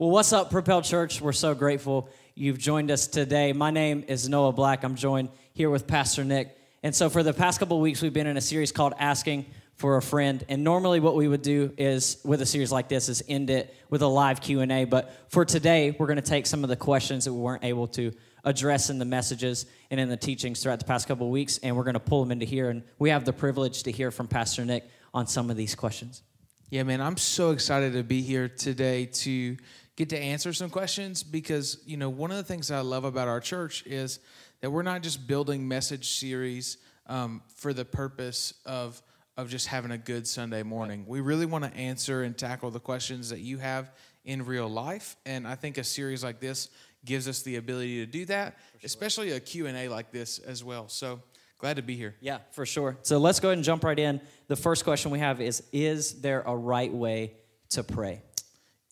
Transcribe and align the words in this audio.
Well, 0.00 0.08
what's 0.08 0.32
up, 0.32 0.50
Propel 0.50 0.80
Church? 0.80 1.20
We're 1.20 1.32
so 1.32 1.54
grateful 1.54 2.08
you've 2.34 2.56
joined 2.56 2.90
us 2.90 3.06
today. 3.06 3.52
My 3.52 3.70
name 3.70 4.02
is 4.08 4.30
Noah 4.30 4.50
Black. 4.50 4.82
I'm 4.82 4.94
joined 4.94 5.28
here 5.52 5.68
with 5.68 5.86
Pastor 5.86 6.24
Nick. 6.24 6.56
And 6.82 6.94
so, 6.94 7.10
for 7.10 7.22
the 7.22 7.34
past 7.34 7.60
couple 7.60 7.76
of 7.76 7.82
weeks, 7.82 8.00
we've 8.00 8.10
been 8.10 8.26
in 8.26 8.38
a 8.38 8.40
series 8.40 8.72
called 8.72 8.94
Asking 8.98 9.44
for 9.74 9.98
a 9.98 10.02
Friend. 10.02 10.42
And 10.48 10.64
normally, 10.64 11.00
what 11.00 11.16
we 11.16 11.28
would 11.28 11.42
do 11.42 11.74
is, 11.76 12.16
with 12.24 12.40
a 12.40 12.46
series 12.46 12.72
like 12.72 12.88
this, 12.88 13.10
is 13.10 13.22
end 13.28 13.50
it 13.50 13.74
with 13.90 14.00
a 14.00 14.06
live 14.06 14.40
Q 14.40 14.62
and 14.62 14.72
A. 14.72 14.84
But 14.86 15.12
for 15.28 15.44
today, 15.44 15.94
we're 15.98 16.06
going 16.06 16.16
to 16.16 16.22
take 16.22 16.46
some 16.46 16.64
of 16.64 16.70
the 16.70 16.76
questions 16.76 17.26
that 17.26 17.34
we 17.34 17.40
weren't 17.40 17.64
able 17.64 17.86
to 17.88 18.10
address 18.42 18.88
in 18.88 18.98
the 18.98 19.04
messages 19.04 19.66
and 19.90 20.00
in 20.00 20.08
the 20.08 20.16
teachings 20.16 20.62
throughout 20.62 20.78
the 20.78 20.86
past 20.86 21.08
couple 21.08 21.26
of 21.26 21.30
weeks, 21.30 21.58
and 21.58 21.76
we're 21.76 21.84
going 21.84 21.92
to 21.92 22.00
pull 22.00 22.22
them 22.22 22.32
into 22.32 22.46
here. 22.46 22.70
And 22.70 22.84
we 22.98 23.10
have 23.10 23.26
the 23.26 23.34
privilege 23.34 23.82
to 23.82 23.92
hear 23.92 24.10
from 24.10 24.28
Pastor 24.28 24.64
Nick 24.64 24.88
on 25.12 25.26
some 25.26 25.50
of 25.50 25.58
these 25.58 25.74
questions. 25.74 26.22
Yeah, 26.70 26.84
man, 26.84 27.00
I'm 27.00 27.16
so 27.16 27.50
excited 27.50 27.94
to 27.94 28.04
be 28.04 28.22
here 28.22 28.48
today 28.48 29.06
to 29.06 29.56
get 30.00 30.08
to 30.08 30.18
answer 30.18 30.50
some 30.54 30.70
questions 30.70 31.22
because, 31.22 31.76
you 31.84 31.98
know, 31.98 32.08
one 32.08 32.30
of 32.30 32.38
the 32.38 32.42
things 32.42 32.70
I 32.70 32.80
love 32.80 33.04
about 33.04 33.28
our 33.28 33.38
church 33.38 33.84
is 33.84 34.18
that 34.62 34.70
we're 34.70 34.82
not 34.82 35.02
just 35.02 35.26
building 35.26 35.68
message 35.68 36.12
series 36.12 36.78
um, 37.06 37.42
for 37.54 37.74
the 37.74 37.84
purpose 37.84 38.54
of 38.64 39.02
of 39.36 39.48
just 39.48 39.68
having 39.68 39.90
a 39.90 39.98
good 39.98 40.26
Sunday 40.26 40.62
morning. 40.62 41.04
We 41.06 41.20
really 41.20 41.46
want 41.46 41.64
to 41.64 41.74
answer 41.74 42.22
and 42.22 42.36
tackle 42.36 42.70
the 42.70 42.80
questions 42.80 43.30
that 43.30 43.40
you 43.40 43.58
have 43.58 43.90
in 44.24 44.44
real 44.44 44.68
life, 44.68 45.16
and 45.24 45.46
I 45.46 45.54
think 45.54 45.78
a 45.78 45.84
series 45.84 46.24
like 46.24 46.40
this 46.40 46.68
gives 47.04 47.28
us 47.28 47.42
the 47.42 47.56
ability 47.56 48.04
to 48.04 48.06
do 48.06 48.24
that, 48.26 48.56
sure. 48.72 48.80
especially 48.84 49.30
a 49.32 49.40
Q&A 49.40 49.88
like 49.88 50.10
this 50.12 50.38
as 50.38 50.64
well. 50.64 50.88
So, 50.88 51.20
glad 51.58 51.76
to 51.76 51.82
be 51.82 51.96
here. 51.96 52.16
Yeah, 52.20 52.38
for 52.52 52.66
sure. 52.66 52.98
So, 53.02 53.18
let's 53.18 53.40
go 53.40 53.48
ahead 53.48 53.58
and 53.58 53.64
jump 53.64 53.84
right 53.84 53.98
in. 53.98 54.20
The 54.48 54.56
first 54.56 54.84
question 54.84 55.10
we 55.10 55.18
have 55.18 55.40
is 55.42 55.62
is 55.72 56.20
there 56.20 56.42
a 56.42 56.56
right 56.56 56.92
way 56.92 57.34
to 57.70 57.84
pray? 57.84 58.22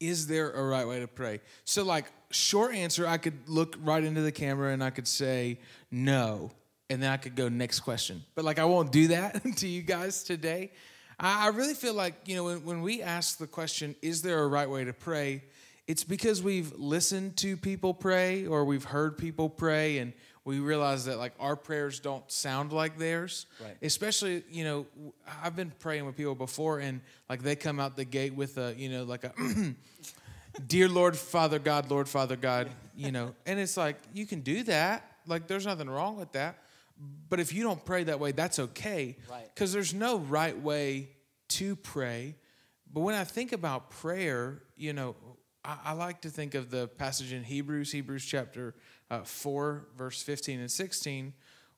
Is 0.00 0.26
there 0.26 0.50
a 0.50 0.62
right 0.62 0.86
way 0.86 1.00
to 1.00 1.08
pray? 1.08 1.40
So, 1.64 1.84
like, 1.84 2.06
short 2.30 2.74
answer, 2.74 3.06
I 3.06 3.18
could 3.18 3.48
look 3.48 3.76
right 3.82 4.02
into 4.02 4.20
the 4.20 4.32
camera 4.32 4.72
and 4.72 4.82
I 4.82 4.90
could 4.90 5.08
say 5.08 5.58
no, 5.90 6.50
and 6.90 7.02
then 7.02 7.10
I 7.10 7.16
could 7.16 7.34
go 7.34 7.48
next 7.48 7.80
question. 7.80 8.24
But, 8.34 8.44
like, 8.44 8.58
I 8.58 8.64
won't 8.64 8.92
do 8.92 9.08
that 9.08 9.42
to 9.56 9.68
you 9.68 9.82
guys 9.82 10.22
today. 10.22 10.70
I 11.20 11.48
really 11.48 11.74
feel 11.74 11.94
like, 11.94 12.14
you 12.26 12.36
know, 12.36 12.44
when, 12.44 12.64
when 12.64 12.82
we 12.82 13.02
ask 13.02 13.38
the 13.38 13.48
question, 13.48 13.96
is 14.02 14.22
there 14.22 14.40
a 14.40 14.46
right 14.46 14.70
way 14.70 14.84
to 14.84 14.92
pray? 14.92 15.42
It's 15.88 16.04
because 16.04 16.42
we've 16.42 16.72
listened 16.76 17.36
to 17.38 17.56
people 17.56 17.92
pray 17.92 18.46
or 18.46 18.64
we've 18.64 18.84
heard 18.84 19.18
people 19.18 19.48
pray 19.48 19.98
and 19.98 20.12
we 20.48 20.60
realize 20.60 21.04
that 21.04 21.18
like 21.18 21.34
our 21.38 21.56
prayers 21.56 22.00
don't 22.00 22.28
sound 22.32 22.72
like 22.72 22.96
theirs. 22.96 23.44
Right. 23.62 23.76
Especially, 23.82 24.42
you 24.50 24.64
know, 24.64 24.86
I've 25.42 25.54
been 25.54 25.70
praying 25.78 26.06
with 26.06 26.16
people 26.16 26.34
before 26.34 26.78
and 26.78 27.02
like 27.28 27.42
they 27.42 27.54
come 27.54 27.78
out 27.78 27.96
the 27.96 28.06
gate 28.06 28.34
with 28.34 28.56
a, 28.56 28.74
you 28.74 28.88
know, 28.88 29.04
like 29.04 29.24
a 29.24 29.32
dear 30.66 30.88
Lord 30.88 31.18
Father 31.18 31.58
God, 31.58 31.90
Lord 31.90 32.08
Father 32.08 32.34
God, 32.34 32.70
you 32.96 33.12
know. 33.12 33.34
And 33.44 33.60
it's 33.60 33.76
like 33.76 33.96
you 34.14 34.24
can 34.24 34.40
do 34.40 34.62
that. 34.62 35.04
Like 35.26 35.48
there's 35.48 35.66
nothing 35.66 35.90
wrong 35.90 36.16
with 36.16 36.32
that. 36.32 36.58
But 37.28 37.40
if 37.40 37.52
you 37.52 37.62
don't 37.62 37.84
pray 37.84 38.04
that 38.04 38.18
way, 38.18 38.32
that's 38.32 38.58
okay. 38.58 39.18
Right. 39.30 39.54
Cuz 39.54 39.70
there's 39.70 39.92
no 39.92 40.18
right 40.18 40.58
way 40.58 41.10
to 41.48 41.76
pray. 41.76 42.36
But 42.90 43.00
when 43.00 43.14
I 43.14 43.24
think 43.24 43.52
about 43.52 43.90
prayer, 43.90 44.62
you 44.78 44.94
know, 44.94 45.14
I, 45.62 45.76
I 45.84 45.92
like 45.92 46.22
to 46.22 46.30
think 46.30 46.54
of 46.54 46.70
the 46.70 46.88
passage 46.88 47.34
in 47.34 47.44
Hebrews, 47.44 47.92
Hebrews 47.92 48.24
chapter 48.24 48.74
uh, 49.10 49.22
4, 49.22 49.86
verse 49.96 50.22
15 50.22 50.60
and 50.60 50.70
16, 50.70 51.32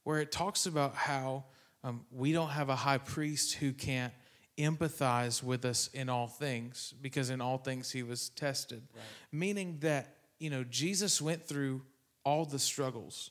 where 0.05 0.19
it 0.20 0.33
talks 0.33 0.67
about 0.67 0.95
how 0.95 1.45
um, 1.83 2.03
we 2.11 2.33
don't 2.33 2.50
have 2.50 2.69
a 2.69 2.77
high 2.77 2.98
priest 2.98 3.55
who 3.55 3.73
can't 3.73 4.12
empathize 4.59 5.42
with 5.42 5.64
us 5.64 5.89
in 5.89 6.08
all 6.08 6.27
things 6.27 6.95
because 7.01 7.31
in 7.31 7.41
all 7.41 7.58
things 7.58 7.91
he 7.91 8.03
was 8.03 8.28
tested. 8.31 8.83
Right. 8.95 9.03
Meaning 9.33 9.78
that, 9.81 10.17
you 10.39 10.51
know, 10.51 10.64
Jesus 10.64 11.20
went 11.23 11.47
through 11.47 11.83
all 12.25 12.45
the 12.45 12.58
struggles. 12.58 13.30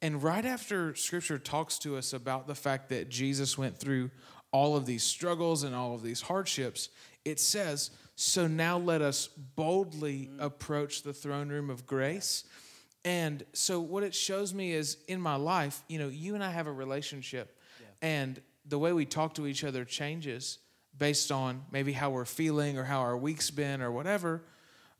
And 0.00 0.22
right 0.22 0.44
after 0.44 0.94
scripture 0.94 1.38
talks 1.38 1.78
to 1.80 1.96
us 1.96 2.12
about 2.12 2.46
the 2.46 2.54
fact 2.54 2.88
that 2.90 3.08
Jesus 3.08 3.58
went 3.58 3.78
through 3.78 4.10
all 4.52 4.76
of 4.76 4.86
these 4.86 5.02
struggles 5.02 5.62
and 5.62 5.74
all 5.74 5.94
of 5.94 6.02
these 6.02 6.22
hardships, 6.22 6.88
it 7.24 7.40
says, 7.40 7.90
So 8.14 8.46
now 8.46 8.78
let 8.78 9.02
us 9.02 9.28
boldly 9.28 10.30
mm. 10.32 10.42
approach 10.42 11.02
the 11.02 11.12
throne 11.12 11.48
room 11.48 11.70
of 11.70 11.86
grace 11.86 12.44
and 13.04 13.44
so 13.52 13.80
what 13.80 14.02
it 14.02 14.14
shows 14.14 14.54
me 14.54 14.72
is 14.72 14.96
in 15.08 15.20
my 15.20 15.36
life, 15.36 15.82
you 15.88 15.98
know, 15.98 16.08
you 16.08 16.34
and 16.34 16.42
I 16.42 16.50
have 16.50 16.66
a 16.66 16.72
relationship 16.72 17.56
yeah. 17.80 17.86
and 18.00 18.40
the 18.66 18.78
way 18.78 18.92
we 18.92 19.04
talk 19.04 19.34
to 19.34 19.46
each 19.46 19.62
other 19.62 19.84
changes 19.84 20.58
based 20.96 21.30
on 21.30 21.64
maybe 21.70 21.92
how 21.92 22.10
we're 22.10 22.24
feeling 22.24 22.78
or 22.78 22.84
how 22.84 23.00
our 23.00 23.16
week's 23.16 23.50
been 23.50 23.82
or 23.82 23.90
whatever. 23.92 24.42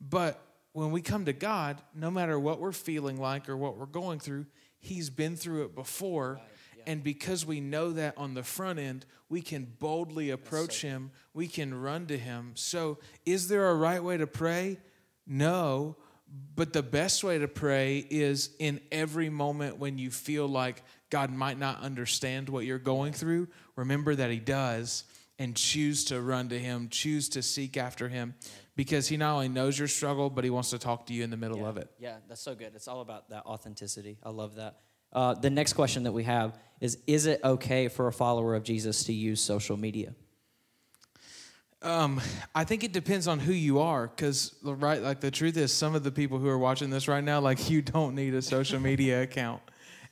But 0.01 0.41
when 0.73 0.91
we 0.91 1.01
come 1.01 1.25
to 1.25 1.33
God, 1.33 1.81
no 1.95 2.11
matter 2.11 2.39
what 2.39 2.61
we're 2.61 2.73
feeling 2.73 3.17
like 3.17 3.49
or 3.49 3.57
what 3.57 3.79
we're 3.79 3.87
going 3.87 4.19
through, 4.19 4.47
He's 4.81 5.09
been 5.09 5.35
through 5.37 5.65
it 5.65 5.75
before. 5.75 6.35
Right. 6.35 6.43
And 6.87 7.03
because 7.03 7.47
we 7.47 7.61
know 7.61 7.93
that 7.93 8.19
on 8.19 8.35
the 8.35 8.43
front 8.43 8.79
end, 8.79 9.07
we 9.31 9.41
can 9.41 9.73
boldly 9.79 10.29
approach 10.29 10.81
so 10.81 10.89
Him, 10.89 11.11
we 11.33 11.49
can 11.49 11.73
run 11.81 12.05
to 12.07 12.19
Him. 12.19 12.53
So, 12.55 12.99
is 13.25 13.49
there 13.49 13.71
a 13.71 13.75
right 13.75 14.05
way 14.05 14.19
to 14.19 14.27
pray? 14.27 14.79
No. 15.27 15.97
But 16.57 16.73
the 16.73 16.83
best 16.83 17.25
way 17.25 17.39
to 17.39 17.49
pray 17.49 18.07
is 18.11 18.51
in 18.59 18.81
every 18.93 19.29
moment 19.29 19.79
when 19.79 19.99
you 19.99 20.11
feel 20.11 20.47
like 20.47 20.83
God 21.11 21.33
might 21.33 21.59
not 21.59 21.81
understand 21.81 22.49
what 22.49 22.65
you're 22.65 22.79
going 22.79 23.13
through, 23.13 23.49
remember 23.77 24.15
that 24.15 24.31
He 24.31 24.39
does 24.39 25.05
and 25.39 25.57
choose 25.57 26.05
to 26.07 26.21
run 26.21 26.49
to 26.51 26.59
Him, 26.59 26.89
choose 26.89 27.29
to 27.31 27.43
seek 27.43 27.77
after 27.77 28.09
Him 28.09 28.35
because 28.77 29.09
He 29.09 29.17
not 29.17 29.35
only 29.35 29.49
knows 29.49 29.79
your 29.79 29.89
struggle, 29.89 30.31
but 30.31 30.45
He 30.45 30.51
wants 30.51 30.71
to 30.71 30.79
talk 30.79 31.07
to 31.07 31.13
you 31.13 31.25
in 31.25 31.31
the 31.31 31.37
middle 31.37 31.59
yeah. 31.59 31.69
of 31.69 31.77
it. 31.77 31.91
Yeah, 31.99 32.17
that's 32.29 32.41
so 32.41 32.55
good. 32.55 32.73
It's 32.75 32.89
all 32.89 33.01
about 33.01 33.31
that 33.31 33.47
authenticity. 33.47 34.19
I 34.23 34.31
love 34.31 34.57
that. 34.57 34.81
Uh, 35.13 35.35
the 35.35 35.51
next 35.51 35.75
question 35.75 36.05
that 36.05 36.13
we 36.13 36.25
have 36.25 36.59
is 36.81 36.99
Is 37.07 37.27
it 37.27 37.41
okay 37.45 37.89
for 37.89 38.07
a 38.07 38.13
follower 38.13 38.55
of 38.55 38.63
Jesus 38.65 39.05
to 39.05 39.13
use 39.13 39.41
social 39.41 39.77
media? 39.77 40.15
Um, 41.85 42.19
I 42.55 42.65
think 42.65 42.83
it 42.83 42.93
depends 42.93 43.29
on 43.29 43.39
who 43.39 43.53
you 43.53 43.79
are, 43.79 44.07
because 44.07 44.57
right, 44.63 45.03
like 45.03 45.21
the 45.21 45.31
truth 45.31 45.59
is, 45.59 45.71
some 45.71 45.95
of 45.95 46.03
the 46.03 46.11
people 46.11 46.39
who 46.39 46.49
are 46.49 46.59
watching 46.59 46.89
this 46.89 47.09
right 47.09 47.23
now, 47.23 47.41
like 47.41 47.69
you 47.71 47.83
don't 47.83 48.15
need 48.15 48.35
a 48.35 48.41
social 48.41 48.81
media 48.81 49.23
account, 49.23 49.61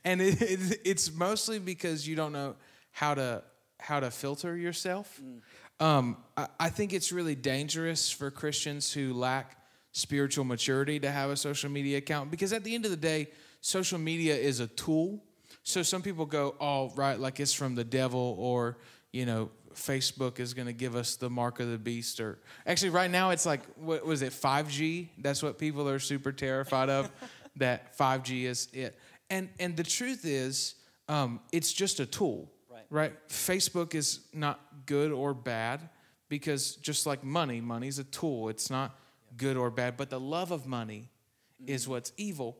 and 0.05 0.21
it, 0.21 0.41
it, 0.43 0.81
it's 0.85 1.11
mostly 1.15 1.59
because 1.59 2.07
you 2.07 2.15
don't 2.15 2.33
know 2.33 2.57
how 2.91 3.15
to 3.15 3.43
how 3.81 4.01
to 4.01 4.11
filter 4.11 4.55
yourself. 4.55 5.19
Mm. 5.21 5.85
Um, 5.85 6.17
I, 6.37 6.47
I 6.61 6.69
think 6.69 6.93
it's 6.93 7.11
really 7.11 7.35
dangerous 7.35 8.11
for 8.11 8.31
Christians 8.31 8.93
who 8.93 9.15
lack 9.15 9.57
spiritual 9.93 10.45
maturity 10.45 11.01
to 11.01 11.11
have 11.11 11.31
a 11.31 11.37
social 11.37 11.71
media 11.71 11.99
account, 11.99 12.31
because 12.31 12.53
at 12.53 12.65
the 12.65 12.75
end 12.75 12.85
of 12.85 12.91
the 12.91 12.99
day, 12.99 13.29
social 13.63 13.99
media 13.99 14.37
is 14.37 14.61
a 14.61 14.67
tool. 14.67 15.25
So 15.63 15.83
some 15.83 16.03
people 16.03 16.27
go, 16.27 16.55
"Oh, 16.61 16.93
right, 16.97 17.19
like 17.19 17.41
it's 17.41 17.55
from 17.55 17.77
the 17.77 17.85
devil," 17.85 18.37
or 18.39 18.77
you 19.11 19.25
know, 19.25 19.51
Facebook 19.75 20.39
is 20.41 20.55
going 20.55 20.67
to 20.67 20.73
give 20.73 20.97
us 20.97 21.17
the 21.17 21.31
mark 21.31 21.61
of 21.61 21.71
the 21.71 21.79
beast. 21.79 22.21
Or 22.21 22.39
actually, 22.67 22.91
right 22.91 23.11
now 23.11 23.31
it's 23.31 23.47
like 23.47 23.61
what 23.77 24.05
was 24.05 24.23
it 24.23 24.33
5G? 24.33 25.09
That's 25.19 25.43
what 25.43 25.59
people 25.59 25.89
are 25.89 25.99
super 25.99 26.33
terrified 26.33 26.91
of. 26.91 27.11
that 27.57 27.97
5G 27.97 28.45
is 28.45 28.69
it. 28.73 28.99
And 29.31 29.49
and 29.59 29.77
the 29.77 29.85
truth 29.85 30.25
is, 30.25 30.75
um, 31.09 31.41
it's 31.53 31.73
just 31.73 32.01
a 32.01 32.07
tool, 32.07 32.51
right. 32.71 32.85
right? 32.91 33.29
Facebook 33.29 33.95
is 33.95 34.21
not 34.33 34.61
good 34.87 35.13
or 35.13 35.35
bad 35.35 35.89
because 36.29 36.77
just 36.77 37.07
like 37.07 37.23
money, 37.23 37.61
money's 37.61 37.99
a 37.99 38.05
tool. 38.05 38.49
It's 38.49 38.71
not 38.71 38.99
good 39.37 39.57
or 39.57 39.71
bad, 39.71 39.97
but 39.97 40.11
the 40.11 40.21
love 40.21 40.51
of 40.51 40.67
money 40.67 41.09
mm-hmm. 41.61 41.73
is 41.73 41.89
what's 41.89 42.13
evil. 42.17 42.59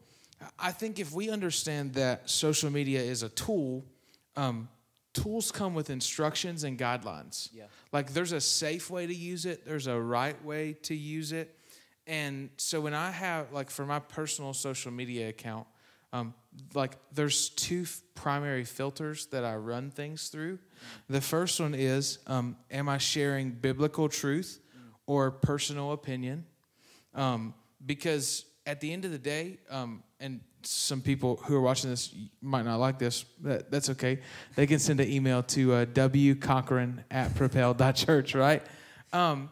I 0.59 0.73
think 0.73 0.99
if 0.99 1.13
we 1.13 1.31
understand 1.31 1.95
that 1.95 2.29
social 2.29 2.71
media 2.71 3.01
is 3.01 3.23
a 3.23 3.29
tool, 3.29 3.85
um, 4.37 4.69
tools 5.13 5.53
come 5.53 5.75
with 5.75 5.91
instructions 5.91 6.65
and 6.65 6.79
guidelines. 6.79 7.49
Yeah. 7.53 7.65
Like 7.93 8.13
there's 8.13 8.33
a 8.33 8.41
safe 8.41 8.91
way 8.91 9.07
to 9.07 9.15
use 9.15 9.47
it, 9.47 9.65
there's 9.65 9.87
a 9.87 9.99
right 10.01 10.43
way 10.45 10.75
to 10.85 10.95
use 10.95 11.33
it. 11.33 11.57
And 12.07 12.51
so 12.57 12.81
when 12.81 12.95
I 12.95 13.11
have, 13.11 13.53
like 13.53 13.71
for 13.71 13.87
my 13.87 14.01
personal 14.01 14.55
social 14.55 14.91
media 14.91 15.29
account, 15.29 15.67
um, 16.13 16.35
like 16.75 16.97
there's 17.13 17.51
two 17.51 17.83
f- 17.83 18.01
primary 18.15 18.65
filters 18.65 19.27
that 19.27 19.45
I 19.45 19.57
run 19.57 19.91
things 19.91 20.29
through. 20.29 20.59
The 21.09 21.21
first 21.21 21.59
one 21.61 21.75
is 21.75 22.19
um, 22.27 22.57
Am 22.71 22.89
I 22.89 22.99
sharing 22.99 23.53
biblical 23.53 24.09
truth 24.09 24.61
or 25.07 25.31
personal 25.31 25.93
opinion? 25.93 26.45
Um, 27.15 27.55
because 27.85 28.45
at 28.67 28.81
the 28.81 28.93
end 28.93 29.05
of 29.05 29.11
the 29.11 29.19
day, 29.19 29.59
um, 29.71 30.03
and 30.21 30.41
some 30.67 31.01
people 31.01 31.41
who 31.45 31.55
are 31.57 31.61
watching 31.61 31.91
this 31.91 32.15
might 32.41 32.65
not 32.65 32.77
like 32.77 32.99
this. 32.99 33.25
That, 33.43 33.71
that's 33.71 33.91
okay. 33.91 34.21
They 34.55 34.67
can 34.67 34.79
send 34.79 35.01
an 35.01 35.11
email 35.11 35.43
to 35.45 35.73
uh, 35.75 35.85
wcochran 35.87 37.05
at 37.11 37.35
propel.church, 37.35 38.35
right? 38.35 38.63
Um, 39.13 39.51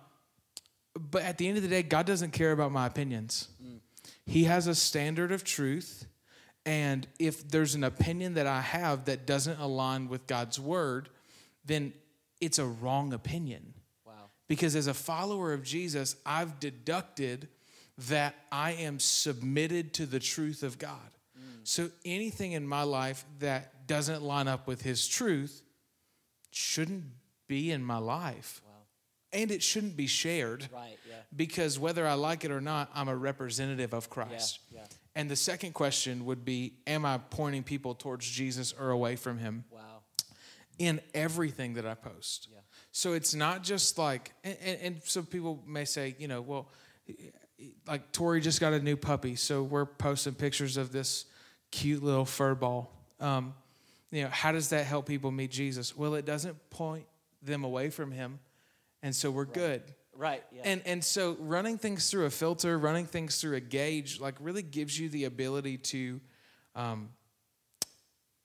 but 0.99 1.23
at 1.23 1.39
the 1.39 1.49
end 1.49 1.57
of 1.57 1.63
the 1.63 1.69
day, 1.69 1.83
God 1.83 2.07
doesn't 2.07 2.33
care 2.33 2.53
about 2.53 2.73
my 2.73 2.87
opinions. 2.87 3.49
Mm. 3.63 3.81
He 4.27 4.45
has 4.45 4.67
a 4.67 4.75
standard 4.75 5.33
of 5.33 5.45
truth. 5.45 6.07
And 6.67 7.07
if 7.19 7.49
there's 7.49 7.75
an 7.75 7.85
opinion 7.85 8.35
that 8.35 8.47
I 8.47 8.61
have 8.61 9.07
that 9.07 9.27
doesn't 9.27 9.59
align 9.59 10.09
with 10.09 10.27
God's 10.27 10.61
word, 10.61 11.09
then 11.65 11.93
it's 12.41 12.59
a 12.59 12.67
wrong 12.67 13.13
opinion. 13.13 13.75
Wow. 14.05 14.31
Because 14.49 14.77
as 14.77 14.87
a 14.87 14.95
follower 14.95 15.53
of 15.53 15.63
Jesus, 15.63 16.17
I've 16.27 16.61
deducted 16.61 17.49
that 18.09 18.35
I 18.51 18.73
am 18.73 18.99
submitted 18.99 19.93
to 19.95 20.07
the 20.07 20.21
truth 20.21 20.63
of 20.63 20.79
God. 20.79 20.99
Mm. 21.39 21.43
So 21.65 21.91
anything 22.05 22.53
in 22.53 22.67
my 22.67 22.83
life 22.83 23.25
that 23.41 23.87
doesn't 23.87 24.23
line 24.23 24.49
up 24.49 24.67
with 24.67 24.83
his 24.83 25.07
truth 25.07 25.63
shouldn't 26.51 27.05
be 27.49 27.71
in 27.71 27.85
my 27.85 27.99
life. 27.99 28.63
Wow. 28.65 28.73
And 29.33 29.51
it 29.51 29.63
shouldn't 29.63 29.97
be 29.97 30.07
shared 30.07 30.69
Right. 30.73 30.97
Yeah. 31.09 31.17
because 31.35 31.79
whether 31.79 32.07
I 32.07 32.15
like 32.15 32.45
it 32.45 32.51
or 32.51 32.61
not, 32.61 32.91
I'm 32.95 33.09
a 33.09 33.17
representative 33.17 33.93
of 33.93 34.09
Christ. 34.09 34.61
Yeah. 34.73 34.81
And 35.15 35.31
the 35.31 35.37
second 35.37 35.73
question 35.73 36.25
would 36.27 36.45
be 36.45 36.75
Am 36.87 37.05
I 37.05 37.19
pointing 37.19 37.63
people 37.65 37.95
towards 37.95 38.29
Jesus 38.29 38.73
or 38.73 38.91
away 38.91 39.17
from 39.17 39.39
him 39.39 39.65
Wow. 39.71 40.03
in 40.79 41.01
everything 41.15 41.75
that 41.75 41.85
I 41.87 41.95
post? 41.95 42.49
Yeah. 42.51 42.59
So 42.93 43.13
it's 43.13 43.35
not 43.35 43.63
just 43.63 43.99
like, 43.99 44.33
and, 44.43 44.57
and, 44.65 44.79
and 44.81 45.03
so 45.05 45.23
people 45.23 45.63
may 45.67 45.85
say, 45.85 46.17
you 46.19 46.27
know, 46.29 46.41
well, 46.41 46.69
like 47.87 48.13
Tori 48.13 48.41
just 48.41 48.61
got 48.61 48.73
a 48.73 48.81
new 48.81 48.97
puppy, 48.97 49.37
so 49.37 49.63
we're 49.63 49.87
posting 49.87 50.35
pictures 50.35 50.77
of 50.77 50.93
this 50.93 51.27
cute 51.71 52.03
little 52.03 52.25
fur 52.25 52.55
ball. 52.55 52.93
Um, 53.21 53.55
you 54.11 54.23
know, 54.23 54.29
how 54.31 54.53
does 54.53 54.71
that 54.71 54.87
help 54.87 55.07
people 55.07 55.31
meet 55.31 55.51
Jesus? 55.51 55.97
Well, 55.97 56.15
it 56.15 56.25
doesn't 56.25 56.71
point 56.71 57.07
them 57.43 57.65
away 57.65 57.91
from 57.91 58.13
him, 58.13 58.41
and 59.03 59.15
so 59.15 59.31
we're 59.31 59.45
good. 59.45 59.83
Right. 60.17 60.43
Yeah. 60.53 60.63
And 60.65 60.83
and 60.85 61.05
so 61.05 61.37
running 61.41 61.79
things 61.79 62.11
through 62.11 62.27
a 62.27 62.31
filter, 62.31 62.79
running 62.79 63.07
things 63.07 63.41
through 63.41 63.57
a 63.57 63.61
gauge, 63.61 64.21
like 64.21 64.35
really 64.41 64.63
gives 64.63 64.99
you 64.99 65.09
the 65.09 65.25
ability 65.25 65.79
to 65.79 66.21
um, 66.75 67.11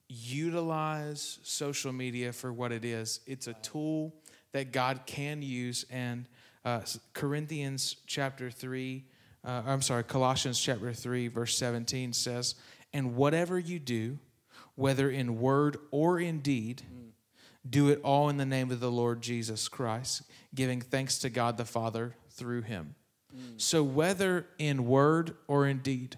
utilize 0.07 1.39
social 1.43 1.91
media 1.91 2.31
for 2.31 2.53
what 2.53 2.71
it 2.71 2.85
is. 2.85 3.19
It's 3.25 3.47
a 3.47 3.53
tool 3.55 4.13
that 4.51 4.71
God 4.71 5.01
can 5.05 5.41
use. 5.41 5.85
And 5.89 6.27
uh, 6.65 6.81
Corinthians 7.13 7.95
chapter 8.07 8.49
three, 8.49 9.05
uh, 9.45 9.61
I'm 9.65 9.81
sorry, 9.81 10.03
Colossians 10.03 10.59
chapter 10.59 10.91
three, 10.91 11.27
verse 11.29 11.57
17 11.57 12.11
says, 12.11 12.55
"And 12.91 13.15
whatever 13.15 13.57
you 13.57 13.79
do, 13.79 14.19
whether 14.75 15.09
in 15.09 15.39
word 15.39 15.77
or 15.91 16.19
in 16.19 16.41
deed." 16.41 16.83
Do 17.67 17.89
it 17.89 17.99
all 18.03 18.29
in 18.29 18.37
the 18.37 18.45
name 18.45 18.69
of 18.69 18.79
the 18.79 18.91
Lord 18.91 19.21
Jesus 19.21 19.67
Christ, 19.67 20.21
giving 20.53 20.81
thanks 20.81 21.17
to 21.19 21.31
God 21.31 21.57
the 21.57 21.65
Father 21.65 22.15
through 22.29 22.61
him. 22.61 22.93
So, 23.57 23.83
whether 23.83 24.45
in 24.59 24.85
word 24.85 25.35
or 25.47 25.65
in 25.67 25.79
deed. 25.79 26.17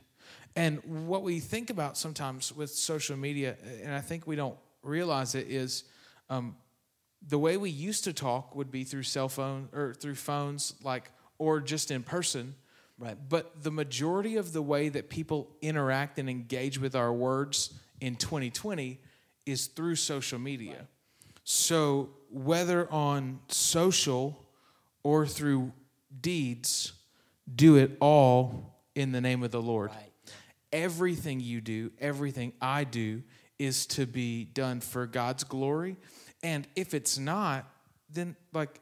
And 0.58 1.08
what 1.08 1.24
we 1.24 1.40
think 1.40 1.70
about 1.70 1.98
sometimes 1.98 2.52
with 2.52 2.72
social 2.72 3.16
media, 3.16 3.56
and 3.84 3.94
I 3.94 4.02
think 4.02 4.28
we 4.28 4.36
don't 4.36 4.58
realize 4.84 5.36
it, 5.36 5.48
is 5.50 5.84
um, 6.30 6.56
the 7.28 7.38
way 7.38 7.58
we 7.58 7.70
used 7.70 8.04
to 8.06 8.14
talk 8.14 8.56
would 8.56 8.72
be 8.72 8.84
through 8.84 9.04
cell 9.04 9.30
phone 9.30 9.70
or 9.74 9.94
through 9.94 10.16
phones, 10.16 10.74
like, 10.84 11.12
or 11.38 11.60
just 11.60 11.92
in 11.92 12.04
person. 12.04 12.56
Right. 13.00 13.18
But 13.30 13.62
the 13.62 13.70
majority 13.70 14.38
of 14.38 14.54
the 14.54 14.62
way 14.62 14.90
that 14.90 15.10
people 15.10 15.56
interact 15.62 16.18
and 16.18 16.28
engage 16.28 16.80
with 16.80 16.96
our 16.96 17.14
words 17.14 17.74
in 18.02 18.16
2020 18.16 19.00
is 19.46 19.68
through 19.68 19.96
social 19.96 20.40
media. 20.40 20.88
So, 21.44 22.10
whether 22.32 22.92
on 22.92 23.40
social 23.50 24.44
or 25.04 25.28
through 25.28 25.74
deeds, 26.20 26.94
do 27.54 27.76
it 27.76 27.96
all 28.00 28.76
in 28.96 29.12
the 29.12 29.22
name 29.22 29.44
of 29.44 29.52
the 29.52 29.62
Lord. 29.62 29.92
Right. 29.92 30.12
Everything 30.74 31.40
you 31.40 31.62
do, 31.62 31.92
everything 32.00 32.52
I 32.60 32.84
do, 32.84 33.22
is 33.60 33.86
to 33.88 34.06
be 34.06 34.44
done 34.44 34.82
for 34.82 35.06
God's 35.06 35.44
glory. 35.44 35.98
And 36.44 36.68
if 36.76 36.94
it's 36.94 37.18
not, 37.18 37.66
then 38.10 38.36
like, 38.54 38.80